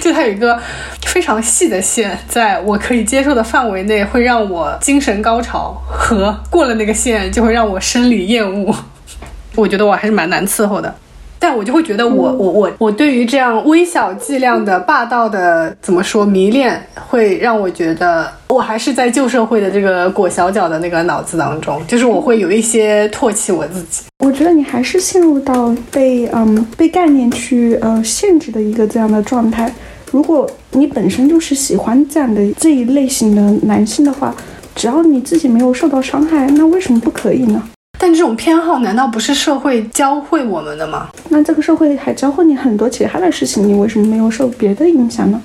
[0.00, 0.58] 就他有一个
[1.06, 7.31] 非常细的线，在我可以接受的范围内，会让我精神高潮，和过了那个线。
[7.32, 8.72] 就会让我生理厌恶，
[9.56, 10.94] 我觉得我还是蛮难伺候的，
[11.38, 24.02] 但我就会觉得我我我我对于这样微小剂量的霸道的怎么说迷恋，会让我觉得我还是在旧社会的这个裹小脚的那个脑子当中，就是我会有一些唾弃我自己。
[24.24, 29.72] 我觉得你还是陷入到被嗯被概念去呃限制的一个这样的状态。
[30.12, 34.34] 如果你本身就是喜欢这样的这一类型的男性的话。
[34.74, 37.62] 只要你自己没有受到伤害，那为什么不可以呢？
[37.98, 41.08] 但这种偏好难道不是社会教会我们的吗？
[41.28, 45.40] 那这个社会还教会你很多其他的事情，你为什么没有受别的影响呢？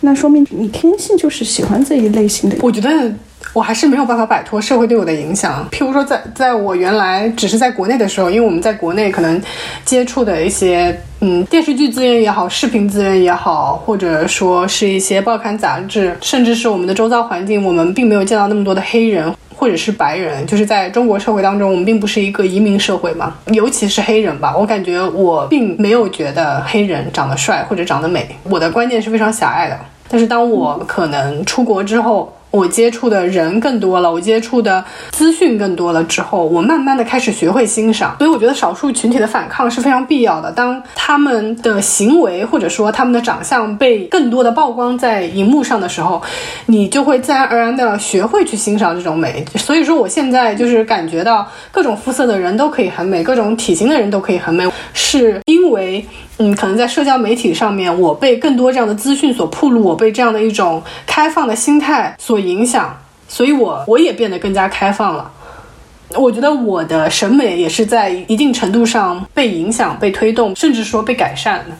[0.00, 2.56] 那说明你天性就是喜欢这一类型的。
[2.60, 3.12] 我觉得。
[3.52, 5.66] 我还是没有办法摆脱社会对我的影响。
[5.70, 9.40] 譬如说，在在我原来只是在国内的时候，因为我们在国内可能
[9.84, 20.44] 接触的一些嗯电视剧资源也好，视频资源也好，或者说是一些报刊杂志，甚至是我们的周遭环境，我们并没有见到那么多的黑人或者是白人。
[20.46, 24.56] 就是在中国社会当中，我们并不是一个移民社会嘛，尤其是黑人吧。
[24.56, 29.78] 我感觉我并没有觉得黑人长得帅或者长得美，我的观念是非常狭隘的。
[30.08, 38.14] 但是当我可能出国之后，我接触的人更多了，我接触的资讯更多了之后，我慢慢的开始学会欣赏。
[38.18, 40.52] 所以我觉得少数群体的反抗是非常必要的。
[40.52, 46.22] 当他们的行为或者说他们的长相被更多的曝光在荧幕上的时候，
[46.66, 49.44] 你就会自然而然的学会去欣赏这种美。
[49.56, 56.06] 所以说，我现在就是感觉到各种肤色的人都可以很美，各种体型的人都可以很美，是因为。
[56.38, 62.96] 嗯，可能在社交媒体上面，我被更多这样的资讯所铺路，我被这样的一种开放的心态所影响，
[63.28, 65.30] 所以我我也变得更加开放了。
[66.16, 71.74] 我觉得我的审美也是在一定程度上被影响、被推动，甚至说被改善的。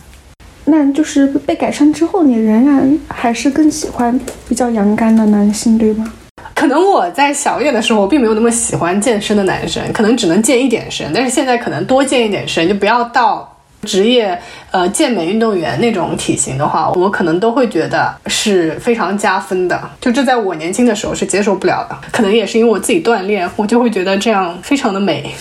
[0.65, 6.11] 那就是被改善之后，你仍然还是更喜欢比较阳刚的男性，对吗？
[6.55, 13.54] 可能我在小一点的时候，我并没有那么喜欢健身的男生，可能只能健一点身，但是现在可能多健一点身，就不要到。
[13.85, 14.37] 职业
[14.71, 19.81] 呃健美运动员那种体型的话，我可能都会觉得是非常加分的。
[20.01, 25.33] 就这在我年轻的时候是接受不了的，可能也是因为我自己锻炼，我就会觉得这样非常的美。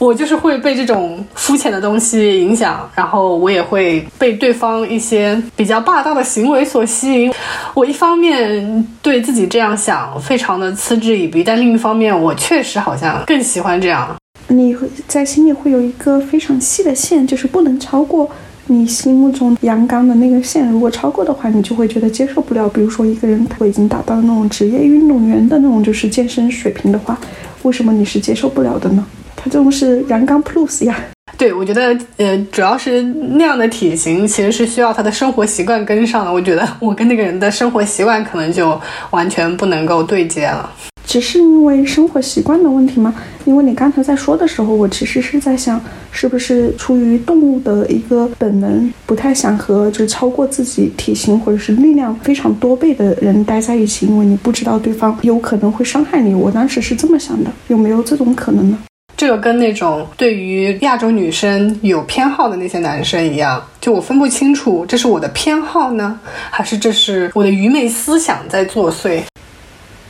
[0.00, 7.30] 我就是会被这种肤浅的东西影响，然后我也会被对方一些比较霸道的行为所吸引。
[7.74, 14.16] 我一方面对自己这样想非常的嗤之以鼻，但另一方面我确实好像更喜欢这样。
[14.50, 18.28] 你会在心里会有一个非常细的线，就是不能超过
[18.66, 20.68] 你心目中阳刚的那个线。
[20.68, 22.68] 如果超过的话，你就会觉得接受不了。
[22.68, 27.18] 比如说一个人他已经达到那种职业运动员的那种就是健身水平的话，
[27.62, 29.06] 为什么你是接受不了的呢？
[29.36, 30.96] 他这种是阳刚 plus 呀。
[31.38, 36.30] 对，我觉得呃，主要是那样的体型其实是需要他的生活习惯跟上的。
[36.30, 38.78] 我觉得我跟那个人的生活习惯可能就
[39.10, 40.70] 完全不能够对接了。
[41.10, 43.12] 只是因为生活习惯的问题吗？
[43.44, 45.82] 因为你刚才在说的时候，我其实是在想，
[46.12, 56.32] 是不是出于动物的一个本能，不太想和就是超过自己体型或者是力量非常多倍的人待在一起，因为你不知道对方有可能会伤害你。
[56.32, 58.78] 我当时是这么想的，有没有这种可能呢？
[59.16, 69.20] 这个跟那种对于亚洲女生有偏好的那些男生一样，就我分不清楚这是我的偏好呢，还是这是我的愚昧思想在作祟。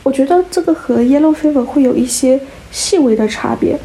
[0.03, 2.39] 我觉得这个和 yellow fever 会有一些
[2.71, 3.77] 细微的差别。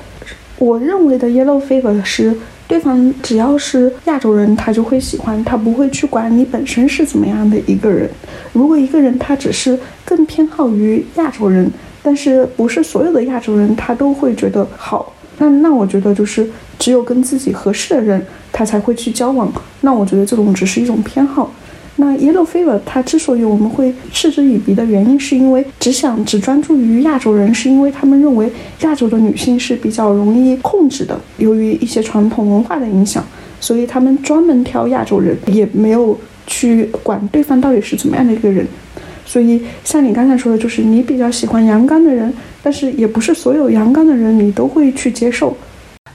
[0.59, 2.35] 我认为的 yellow fever 是
[2.67, 8.09] 对方只要是亚洲人，他就会喜欢，他不会去管你本身是怎么样的一个人。
[8.53, 11.71] 如果一个人他只是更偏好于亚洲人，
[12.03, 16.49] 但是不是所有的亚洲人他都会觉得好，那那我觉得就是
[16.79, 19.53] 只有跟自己合适的人他才会去交往。
[19.83, 21.53] 那我觉得这种只是一种偏好。
[21.99, 28.51] 那 yellow fever 它之所以我们会嗤之以鼻的原因，是因为只想只专注于亚洲人，是因为他们认为
[28.82, 33.24] 亚洲的女性是比较容易控制的，由于一些传统文化的影响，
[33.61, 38.66] 所以他们专门挑亚洲人，也没有去管对方到底是怎么样的一个人。
[39.24, 42.32] 所以像你刚才说的，就是你比较喜欢阳刚的人，
[42.62, 45.57] 但是也不是所有阳刚的人你都会去接受。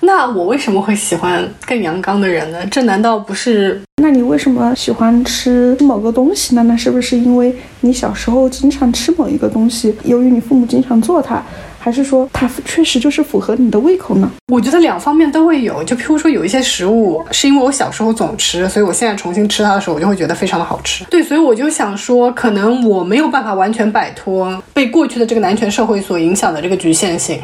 [0.01, 2.65] 那我为什么会喜欢更阳刚的人呢？
[2.71, 3.79] 这难道不是？
[4.01, 6.63] 那你为什么喜欢吃某个东西呢？
[6.63, 11.43] 那是不是因为你小时候经常吃某一个东西，由于你父母经常做它，
[11.77, 14.31] 还是说它确实就是符合你的胃口呢？
[14.51, 15.83] 我觉得两方面都会有。
[15.83, 21.05] 就譬如说，有一些食物是因为我小时候总吃，所以我现在重新吃它的时候，我就会觉得非常的好吃。
[21.05, 27.39] 对，所以我就想说，可能我没有办法完全摆脱被过去的这个男权社会所影响的这个局限性。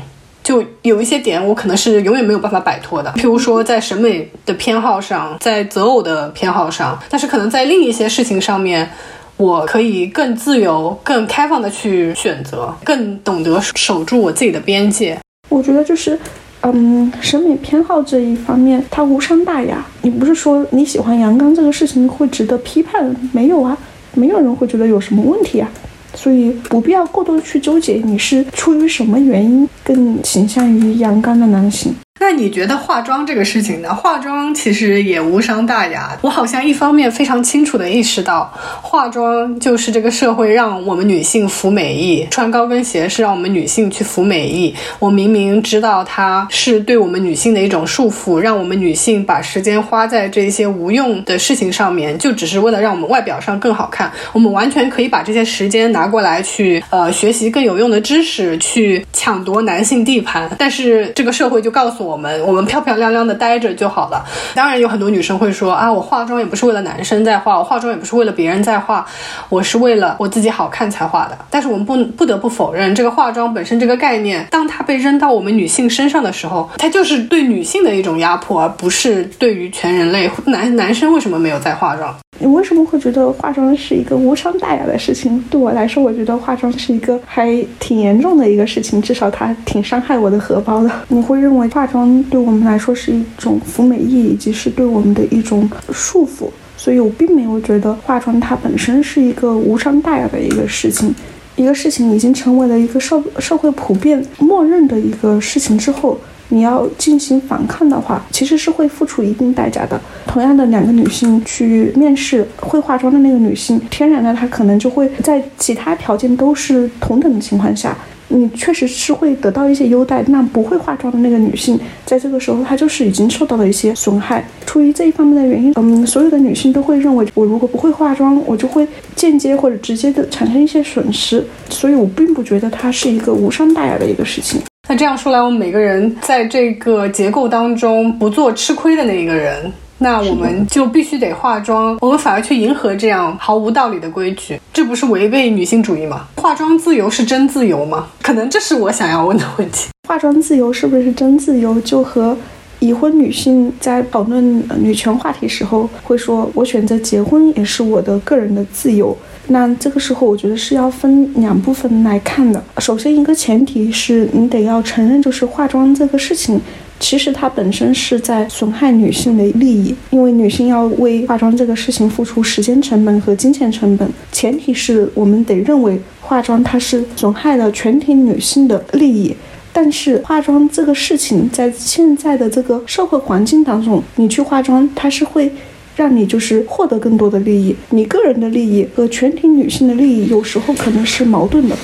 [0.48, 3.14] 就有一些点，我可能是永远没有办法摆脱的。
[3.18, 8.90] 譬如说，在审美的偏好上，在择偶的偏好上，但是可能在另一些事情上面，
[9.36, 15.20] 我可以更自由、更开放的去选择，更懂得守住我自己的边界。
[15.50, 16.18] 我觉得就是，
[16.62, 19.86] 嗯，审美偏好这一方面，它无伤大雅。
[20.02, 23.14] 你不是说你喜欢阳刚这个事情会值得批判？
[23.34, 23.78] 没有啊，
[24.14, 25.70] 没有人会觉得有什么问题啊。
[26.18, 31.94] 所以不必要过多去纠结你是出于什么原因更倾向于阳刚的男性。
[32.20, 33.94] 那你觉得化妆这个事情呢？
[33.94, 36.18] 化妆其实也无伤大雅。
[36.22, 38.52] 我好像一方面非常清楚地意识到，
[38.82, 44.74] 化妆就是这个社会让我们女性服美役，穿高跟鞋是让我们女性去服美役。
[45.00, 54.12] 我明明知道它是对我们女性的一种束缚，让我们女性把时间花在这些无用的事情上面，就只是为了让我们外表上更好看。
[54.34, 60.50] 我们完全可以把这些时间拿过来去呃学习更有用的知识，去抢夺男性地盘。
[60.58, 62.07] 但是这个社会就告诉我。
[62.08, 64.24] 我们我们漂漂亮亮的待着就好了。
[64.56, 69.06] 当然有很多女生会说啊，我化妆也不是为了男生在化，我化妆也不是为了别人在化，
[69.50, 71.38] 我是为了我自己好看才化的。
[71.50, 80.30] 但是我们不不得不否认，这个化妆本身这个概念，当它被扔到我们女性身上的时候，它就是对女性的一种压迫，而不是对于全人类。
[80.46, 82.16] 男男生为什么没有在化妆？
[82.40, 85.44] 你为什么会觉得化妆是一个无伤大雅的事情？
[85.50, 90.92] 对我来说，我觉得化妆是一个还挺严重的一个事情，至少它挺伤害我的荷包的。
[91.08, 91.97] 你会认为化妆
[92.30, 101.14] 对我们来说是一种服美役，以及是对我们的一种束缚，所以我并没有觉得化妆它本身是一个无伤大雅的一个事情。
[101.56, 106.20] 一个事情已经成为了一个社社会普遍默认的一个事情之后。
[106.50, 110.00] 你要进行反抗的话，其实是会付出一定代价的。
[110.26, 117.94] 同样的两个女性去面试，会化妆的那个女性，天然的她可能就会在其他条件都是同等的情况下，
[118.28, 120.24] 你确实是会得到一些优待。
[120.28, 124.46] 那不会化妆的那个女性，在这个时候她就是已经受到了一些损害。
[124.66, 131.44] 出于这一方面的原因，嗯，所有的女性都会认为，我如果不会化妆，我就会间接或者直接的产生一些损失。
[131.70, 134.62] 所以我并不觉得它是一个无伤大雅的一个事情。
[134.90, 141.98] 那这样说来，我们每个人在这个结构当中不做吃亏的那一个人，那我们就必须得化妆。
[142.02, 146.28] 我们反而去迎合这样毫无道理的规矩，这不是违背女性主义吗？
[146.36, 148.08] 化妆自由是真自由吗？
[148.22, 149.90] 可能这是我想要问的问题。
[150.08, 151.80] 化妆自由是不是真自由？
[151.82, 152.38] 就和
[152.80, 159.18] 已婚女性在讨论女权话题时候会说：“我选择结婚也是我的个人的自由。”
[159.50, 162.62] 那这个时候，我觉得是要分两部分来看的。
[162.80, 166.60] 首先，一个前提是你得要承认，就是化妆这个事情，
[167.00, 174.10] 其实它本身是在损害女性的利益，因为女性要为化妆这个事情付出时间成本和金钱成本。
[174.34, 179.34] 前提是我们得认为化妆它是损害了全体女性的利益。
[179.72, 185.50] 但是化妆这个事情，在现在的这个社会环境当中，你去化妆，它是会。
[185.98, 191.76] 让你就是获得更多的利益，你个人的利益和全体女性的利益有时候可能是矛盾的。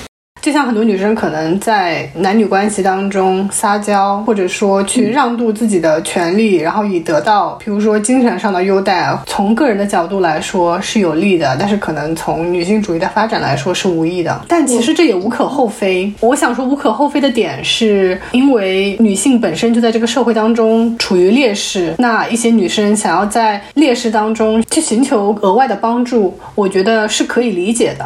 [0.44, 9.18] 就像很多女生可能在男女关系当中撒娇，或者说去让渡自己的权利，然后以得到，比如说精神上的优待。
[9.24, 14.38] 从个人的角度来说是有利的，但是可能从女性主义的发展来说是无益的。
[14.46, 16.12] 但其实这也无可厚非。
[16.20, 28.04] 我想说无可厚非的点是因为女性本身就在这个社会当中处于劣势，那一些女生想要在劣势当中去寻求额外的帮助，我觉得是可以理解的。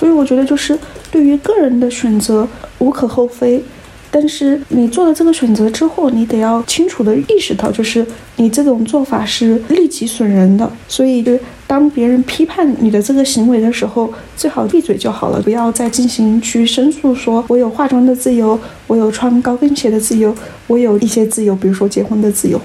[0.00, 0.78] 所以我觉得就是
[1.10, 2.48] 对于个人的选择
[2.78, 3.62] 无可厚非，
[4.10, 10.72] 但是你做了这个选择之后，你得要清楚的意识到，就是你这种做法是利己损人的。
[10.88, 20.34] 所以，就当别人批判你的这个行为的时候，最好闭嘴就好了，不要再进行去申诉，说我有化妆的自由，我有穿高跟鞋的自由，
[20.66, 22.58] 我有一些自由，比如说结婚的自由。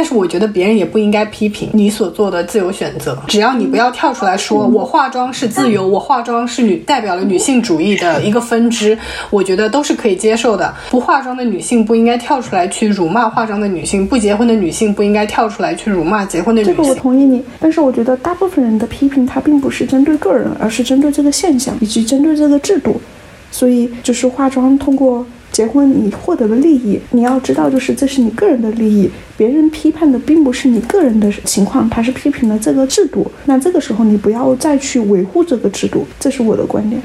[0.00, 8.96] 但是我觉得别人也不应该批评你所做的自由选择，只要你不要跳出来说我化妆是自由，我化妆是女代表了女性主义的一个分支，
[9.28, 10.74] 我觉得都是可以接受的。
[10.88, 16.76] 不化妆的女性不应该跳出来去辱骂化妆的女性，不结婚的女性不应该跳出来去辱骂结婚的女性。
[16.76, 22.98] 这个我同意你，但是我觉得大部分人的批评它并不是针对个人，而是针对这个现象以及针对这个制度，
[23.50, 25.26] 所以就是化妆通过。
[25.52, 29.10] 结婚，你获得了利益，你要知道，就是这是你个人的利益。
[29.36, 33.30] 别人批判的并不是你个人的情况，他是批评了这个制度。
[33.46, 37.02] 那这个时候，你不要再去维护这个制度，这是我的观点。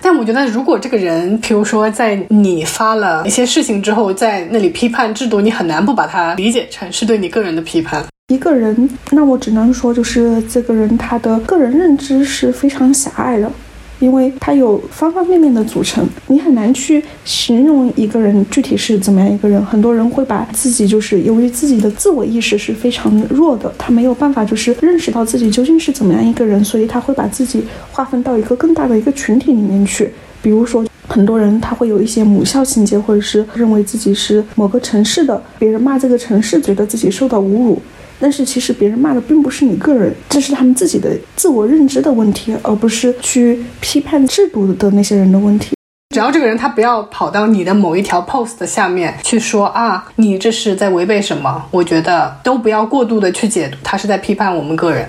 [0.00, 8.04] 但我觉得，如果这个人，比如说在你发了一些事情之后，在那里批判制度，你很难不把它理解成是对你个人的批判。
[8.32, 13.50] 一个人，那我只能说，就是这个人他的个人认知是非常狭隘的。
[13.98, 19.64] 因为它有方方面面的组成，你很难去形容一个人具体是怎么样一个人。
[19.66, 30.10] 很多人会把自己就是由于自己的自我意识是非常弱的，他没有办法就是认识到自己究竟是怎么样一个人，所以他会把自己划分到一个更大的一个群体里面去。
[30.40, 37.82] 比如说，很多人他会有一些母校情节，或者是认为自己是某个城市的，别人骂这个城市，觉得自己受到侮辱。
[38.20, 45.74] 但是其实别人骂的并不是你个人，这是他们自己的自我认知的问题，而不是去批判制度的那些人的问题。
[46.14, 51.62] 只要这个人他不要跑到你的某一条 post 下面去说啊，你这是在违背什么？
[51.70, 55.06] 我觉得都不要过度的去解读，他是在批判我们个人。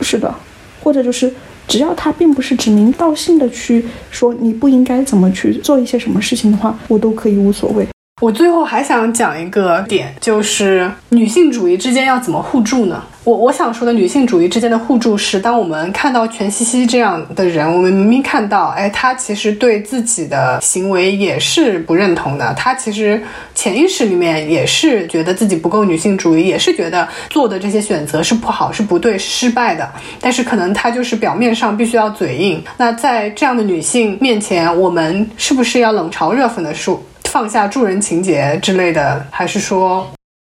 [0.00, 0.34] 是的，
[0.82, 1.32] 或者就是
[1.68, 7.86] 只要他并不是指名道姓的去说你不应该怎么去做一些什么事情的话，我都可以无所谓。
[8.20, 13.02] 我最后还想讲一个点，就是女性主义之间要怎么互助呢？
[13.24, 23.22] 我我想说的女性主义之间的互助是，当我们看到全西西这样的人，我们明明看到，哎，她其实对自己的行为也是不认同的，她其实
[23.54, 29.88] 潜意识里面也是觉得自己不够女性主义，也是觉得做的这些选择是不好、是不对、是失败的。
[30.20, 32.62] 但是可能她就是表面上必须要嘴硬。
[32.76, 37.02] 那在这样的女性面前，我们是不是要冷嘲热讽的说？
[37.30, 40.04] 放下助人情节之类的，还是说，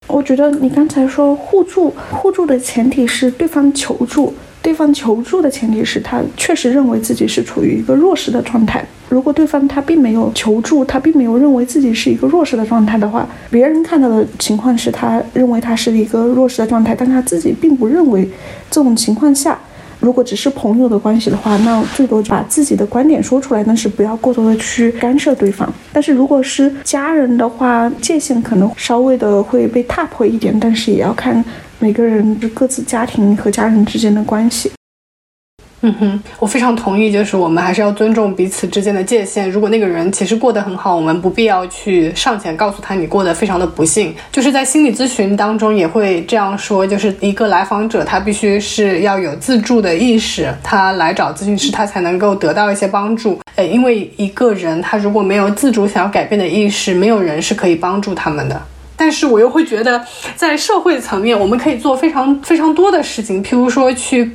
[0.06, 8.82] 我觉得你刚才说互助，互助的前提是对方求助，对方求助的前提是他确实认为自己是处于一个弱势的状态。
[9.10, 18.26] 如果对方他并没有求助，他并没有认为自己是一个弱势的状态的话，别人看到的情况是他认为他是一个弱势的状态，但他自己并不认为
[18.70, 19.58] 这种情况下。
[20.02, 25.72] 如果只是朋友的关系的话，那最多把自己的观点说出来，但是不要过多的去干涉对方。
[25.92, 31.42] 但是如果是家人的话，界限可能稍微的会被踏破一点，但是也要看
[31.78, 34.72] 每个人各自家庭和家人之间的关系。
[35.84, 39.50] 嗯哼，我非常同意，就是我们还是要尊重彼此之间的界限。
[39.50, 44.14] 如果那个人其实过得很好，我们不必要去上前告诉他你过得非常的不幸。
[44.30, 53.40] 就是在心理咨询当中也会这样说，就是一个来访者他必须是要有自助的意识，他来找咨询师，他才能够得到一些帮助。
[53.56, 58.62] 诶，因为一个人他如果没有自主想要改变的意识，没有人是可以帮助他们的。
[59.02, 60.00] 但是我又会觉得，
[60.36, 64.30] 在社会层面，我们可以做非常非常多的事情，譬如说去，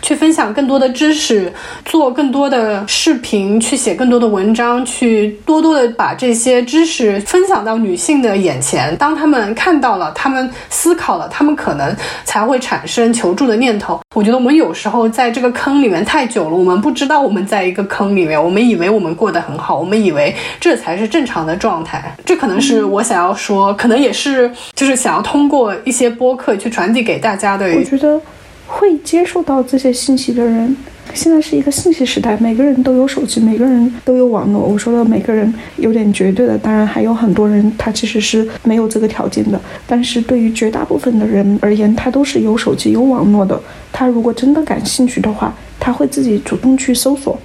[0.00, 1.52] 去分享更多的知识，
[1.84, 8.96] 做更多的视频，去写更多的文章，去多多的把这些知识分享到女性的眼前。
[8.96, 11.94] 当他们看到了，他们思考了，他们可能
[12.24, 14.00] 才会产生求助的念头。
[14.14, 22.16] 我觉得我们有时候在这个坑里面太久了，我们不知道我们在一个坑里面，我们以为我们过得很好，我们以为这才是正常的状态。
[22.24, 24.05] 这可能是我想要说，可能也。
[24.06, 27.66] 也是，就是想要通过一些播客去传递给大家的。
[27.74, 28.20] 我觉得
[28.66, 30.76] 会接受到这些信息的人，
[31.12, 34.62] 现在是一个信息时代，每个人都有手机，每个人都有网络。
[34.62, 39.60] 我说的每个人有点绝对的，当然还有很多人他其实是没有这个条件的。
[39.88, 43.60] 但是对于绝大部分的人而言，他都是有手机、有网络的。
[43.92, 47.36] 他如果真的感兴趣的话，他会自己主动去搜索。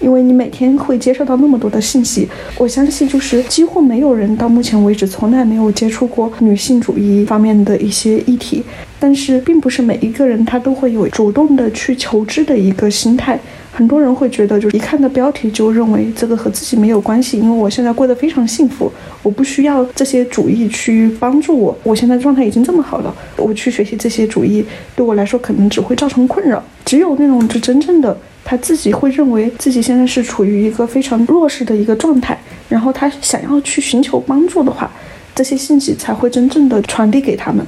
[0.00, 2.28] 因为你每天会接受到那么多的信息，
[2.58, 8.62] 我相信就是几乎没有人到目前为止从来没有接触过女性主义方面的一些议题。
[8.98, 13.38] 但是，并不是每一个人他都会有主动的去求知的一个心态。
[13.70, 18.90] 很多人会觉得，就是一看到标题就认为这个和自己没有关系，因为我现在过得非常幸福，
[19.22, 21.76] 我不需要这些主义去帮助我。
[21.82, 26.62] 我现在状态已经这么好了，我去学习这些主义对我来说可能只会造成困扰。
[26.86, 28.16] 只有那种就真正的。
[28.48, 32.38] 他自己会认为自己现在是处于一个非常弱势的一个状态，
[32.68, 34.88] 然后他想要去寻求帮助的话，
[35.34, 37.66] 这些信息才会真正的传递给他们。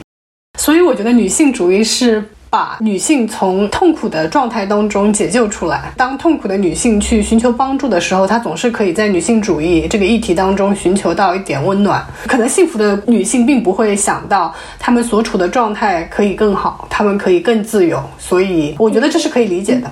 [0.56, 5.92] 所以我觉得女性主义是把女性从痛苦的状态当中解救出来。
[5.96, 12.04] 当痛苦的女性去寻求帮助的时候，她总是可以在女性主义这个议题当中寻求到一点温暖。
[12.26, 18.02] 可能幸福的女性并不会想到她们所处的状态可以更好，她们可以更自由。
[18.18, 19.90] 所以我觉得这是可以理解的。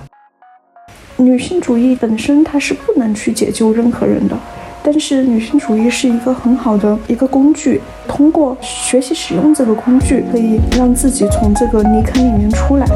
[1.19, 4.37] 女性主义本身它是不能去解救任何人的，
[4.83, 12.87] 但是女性主义是一个很好的一个工具，通过学习使用这个工具，可以让自己从这个泥坑里面出来。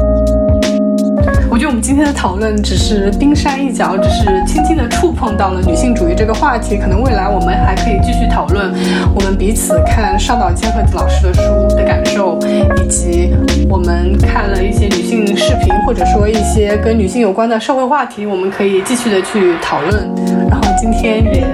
[1.51, 6.77] 我觉得我们今天的讨论只是冰山一角，只是轻轻的触碰到了女性主义这个话题。
[6.77, 8.73] 可能未来我们还可以继续讨论
[9.13, 11.41] 我们彼此看上岛千鹤子老师的书
[11.75, 12.39] 的感受，
[12.81, 13.33] 以及
[13.69, 20.09] 我们看了一些女性视频，或者说一些跟女性有关的社会话题，我们可以继续的去讨论。
[20.49, 21.45] 然后今天也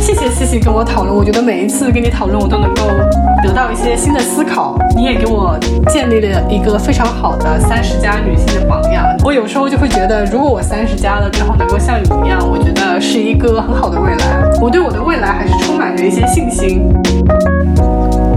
[0.00, 2.84] 谢谢西西跟我讨论，我觉得每一次跟你讨论，我都能够
[3.42, 4.78] 得到一些新的思考。
[4.96, 5.58] 你也给我
[5.88, 9.04] 建立了一个非常好的三十加女性的榜样。
[9.26, 14.48] 我有时候就会觉得，如果我三十加了之后能够像你一样，我觉得是一个很好的未来。
[14.62, 16.94] 我对我的未来还是充满着一些信心。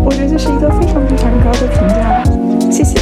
[0.04, 2.24] 我觉得这是一个非常非常高的评价，
[2.72, 3.00] 谢谢。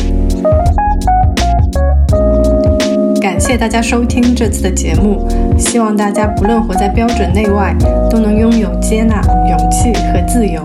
[3.21, 5.25] 感谢大家收听这次的节目，
[5.57, 7.73] 希望大家不论活在标准内外，
[8.09, 10.61] 都能拥有接纳、勇气和自由。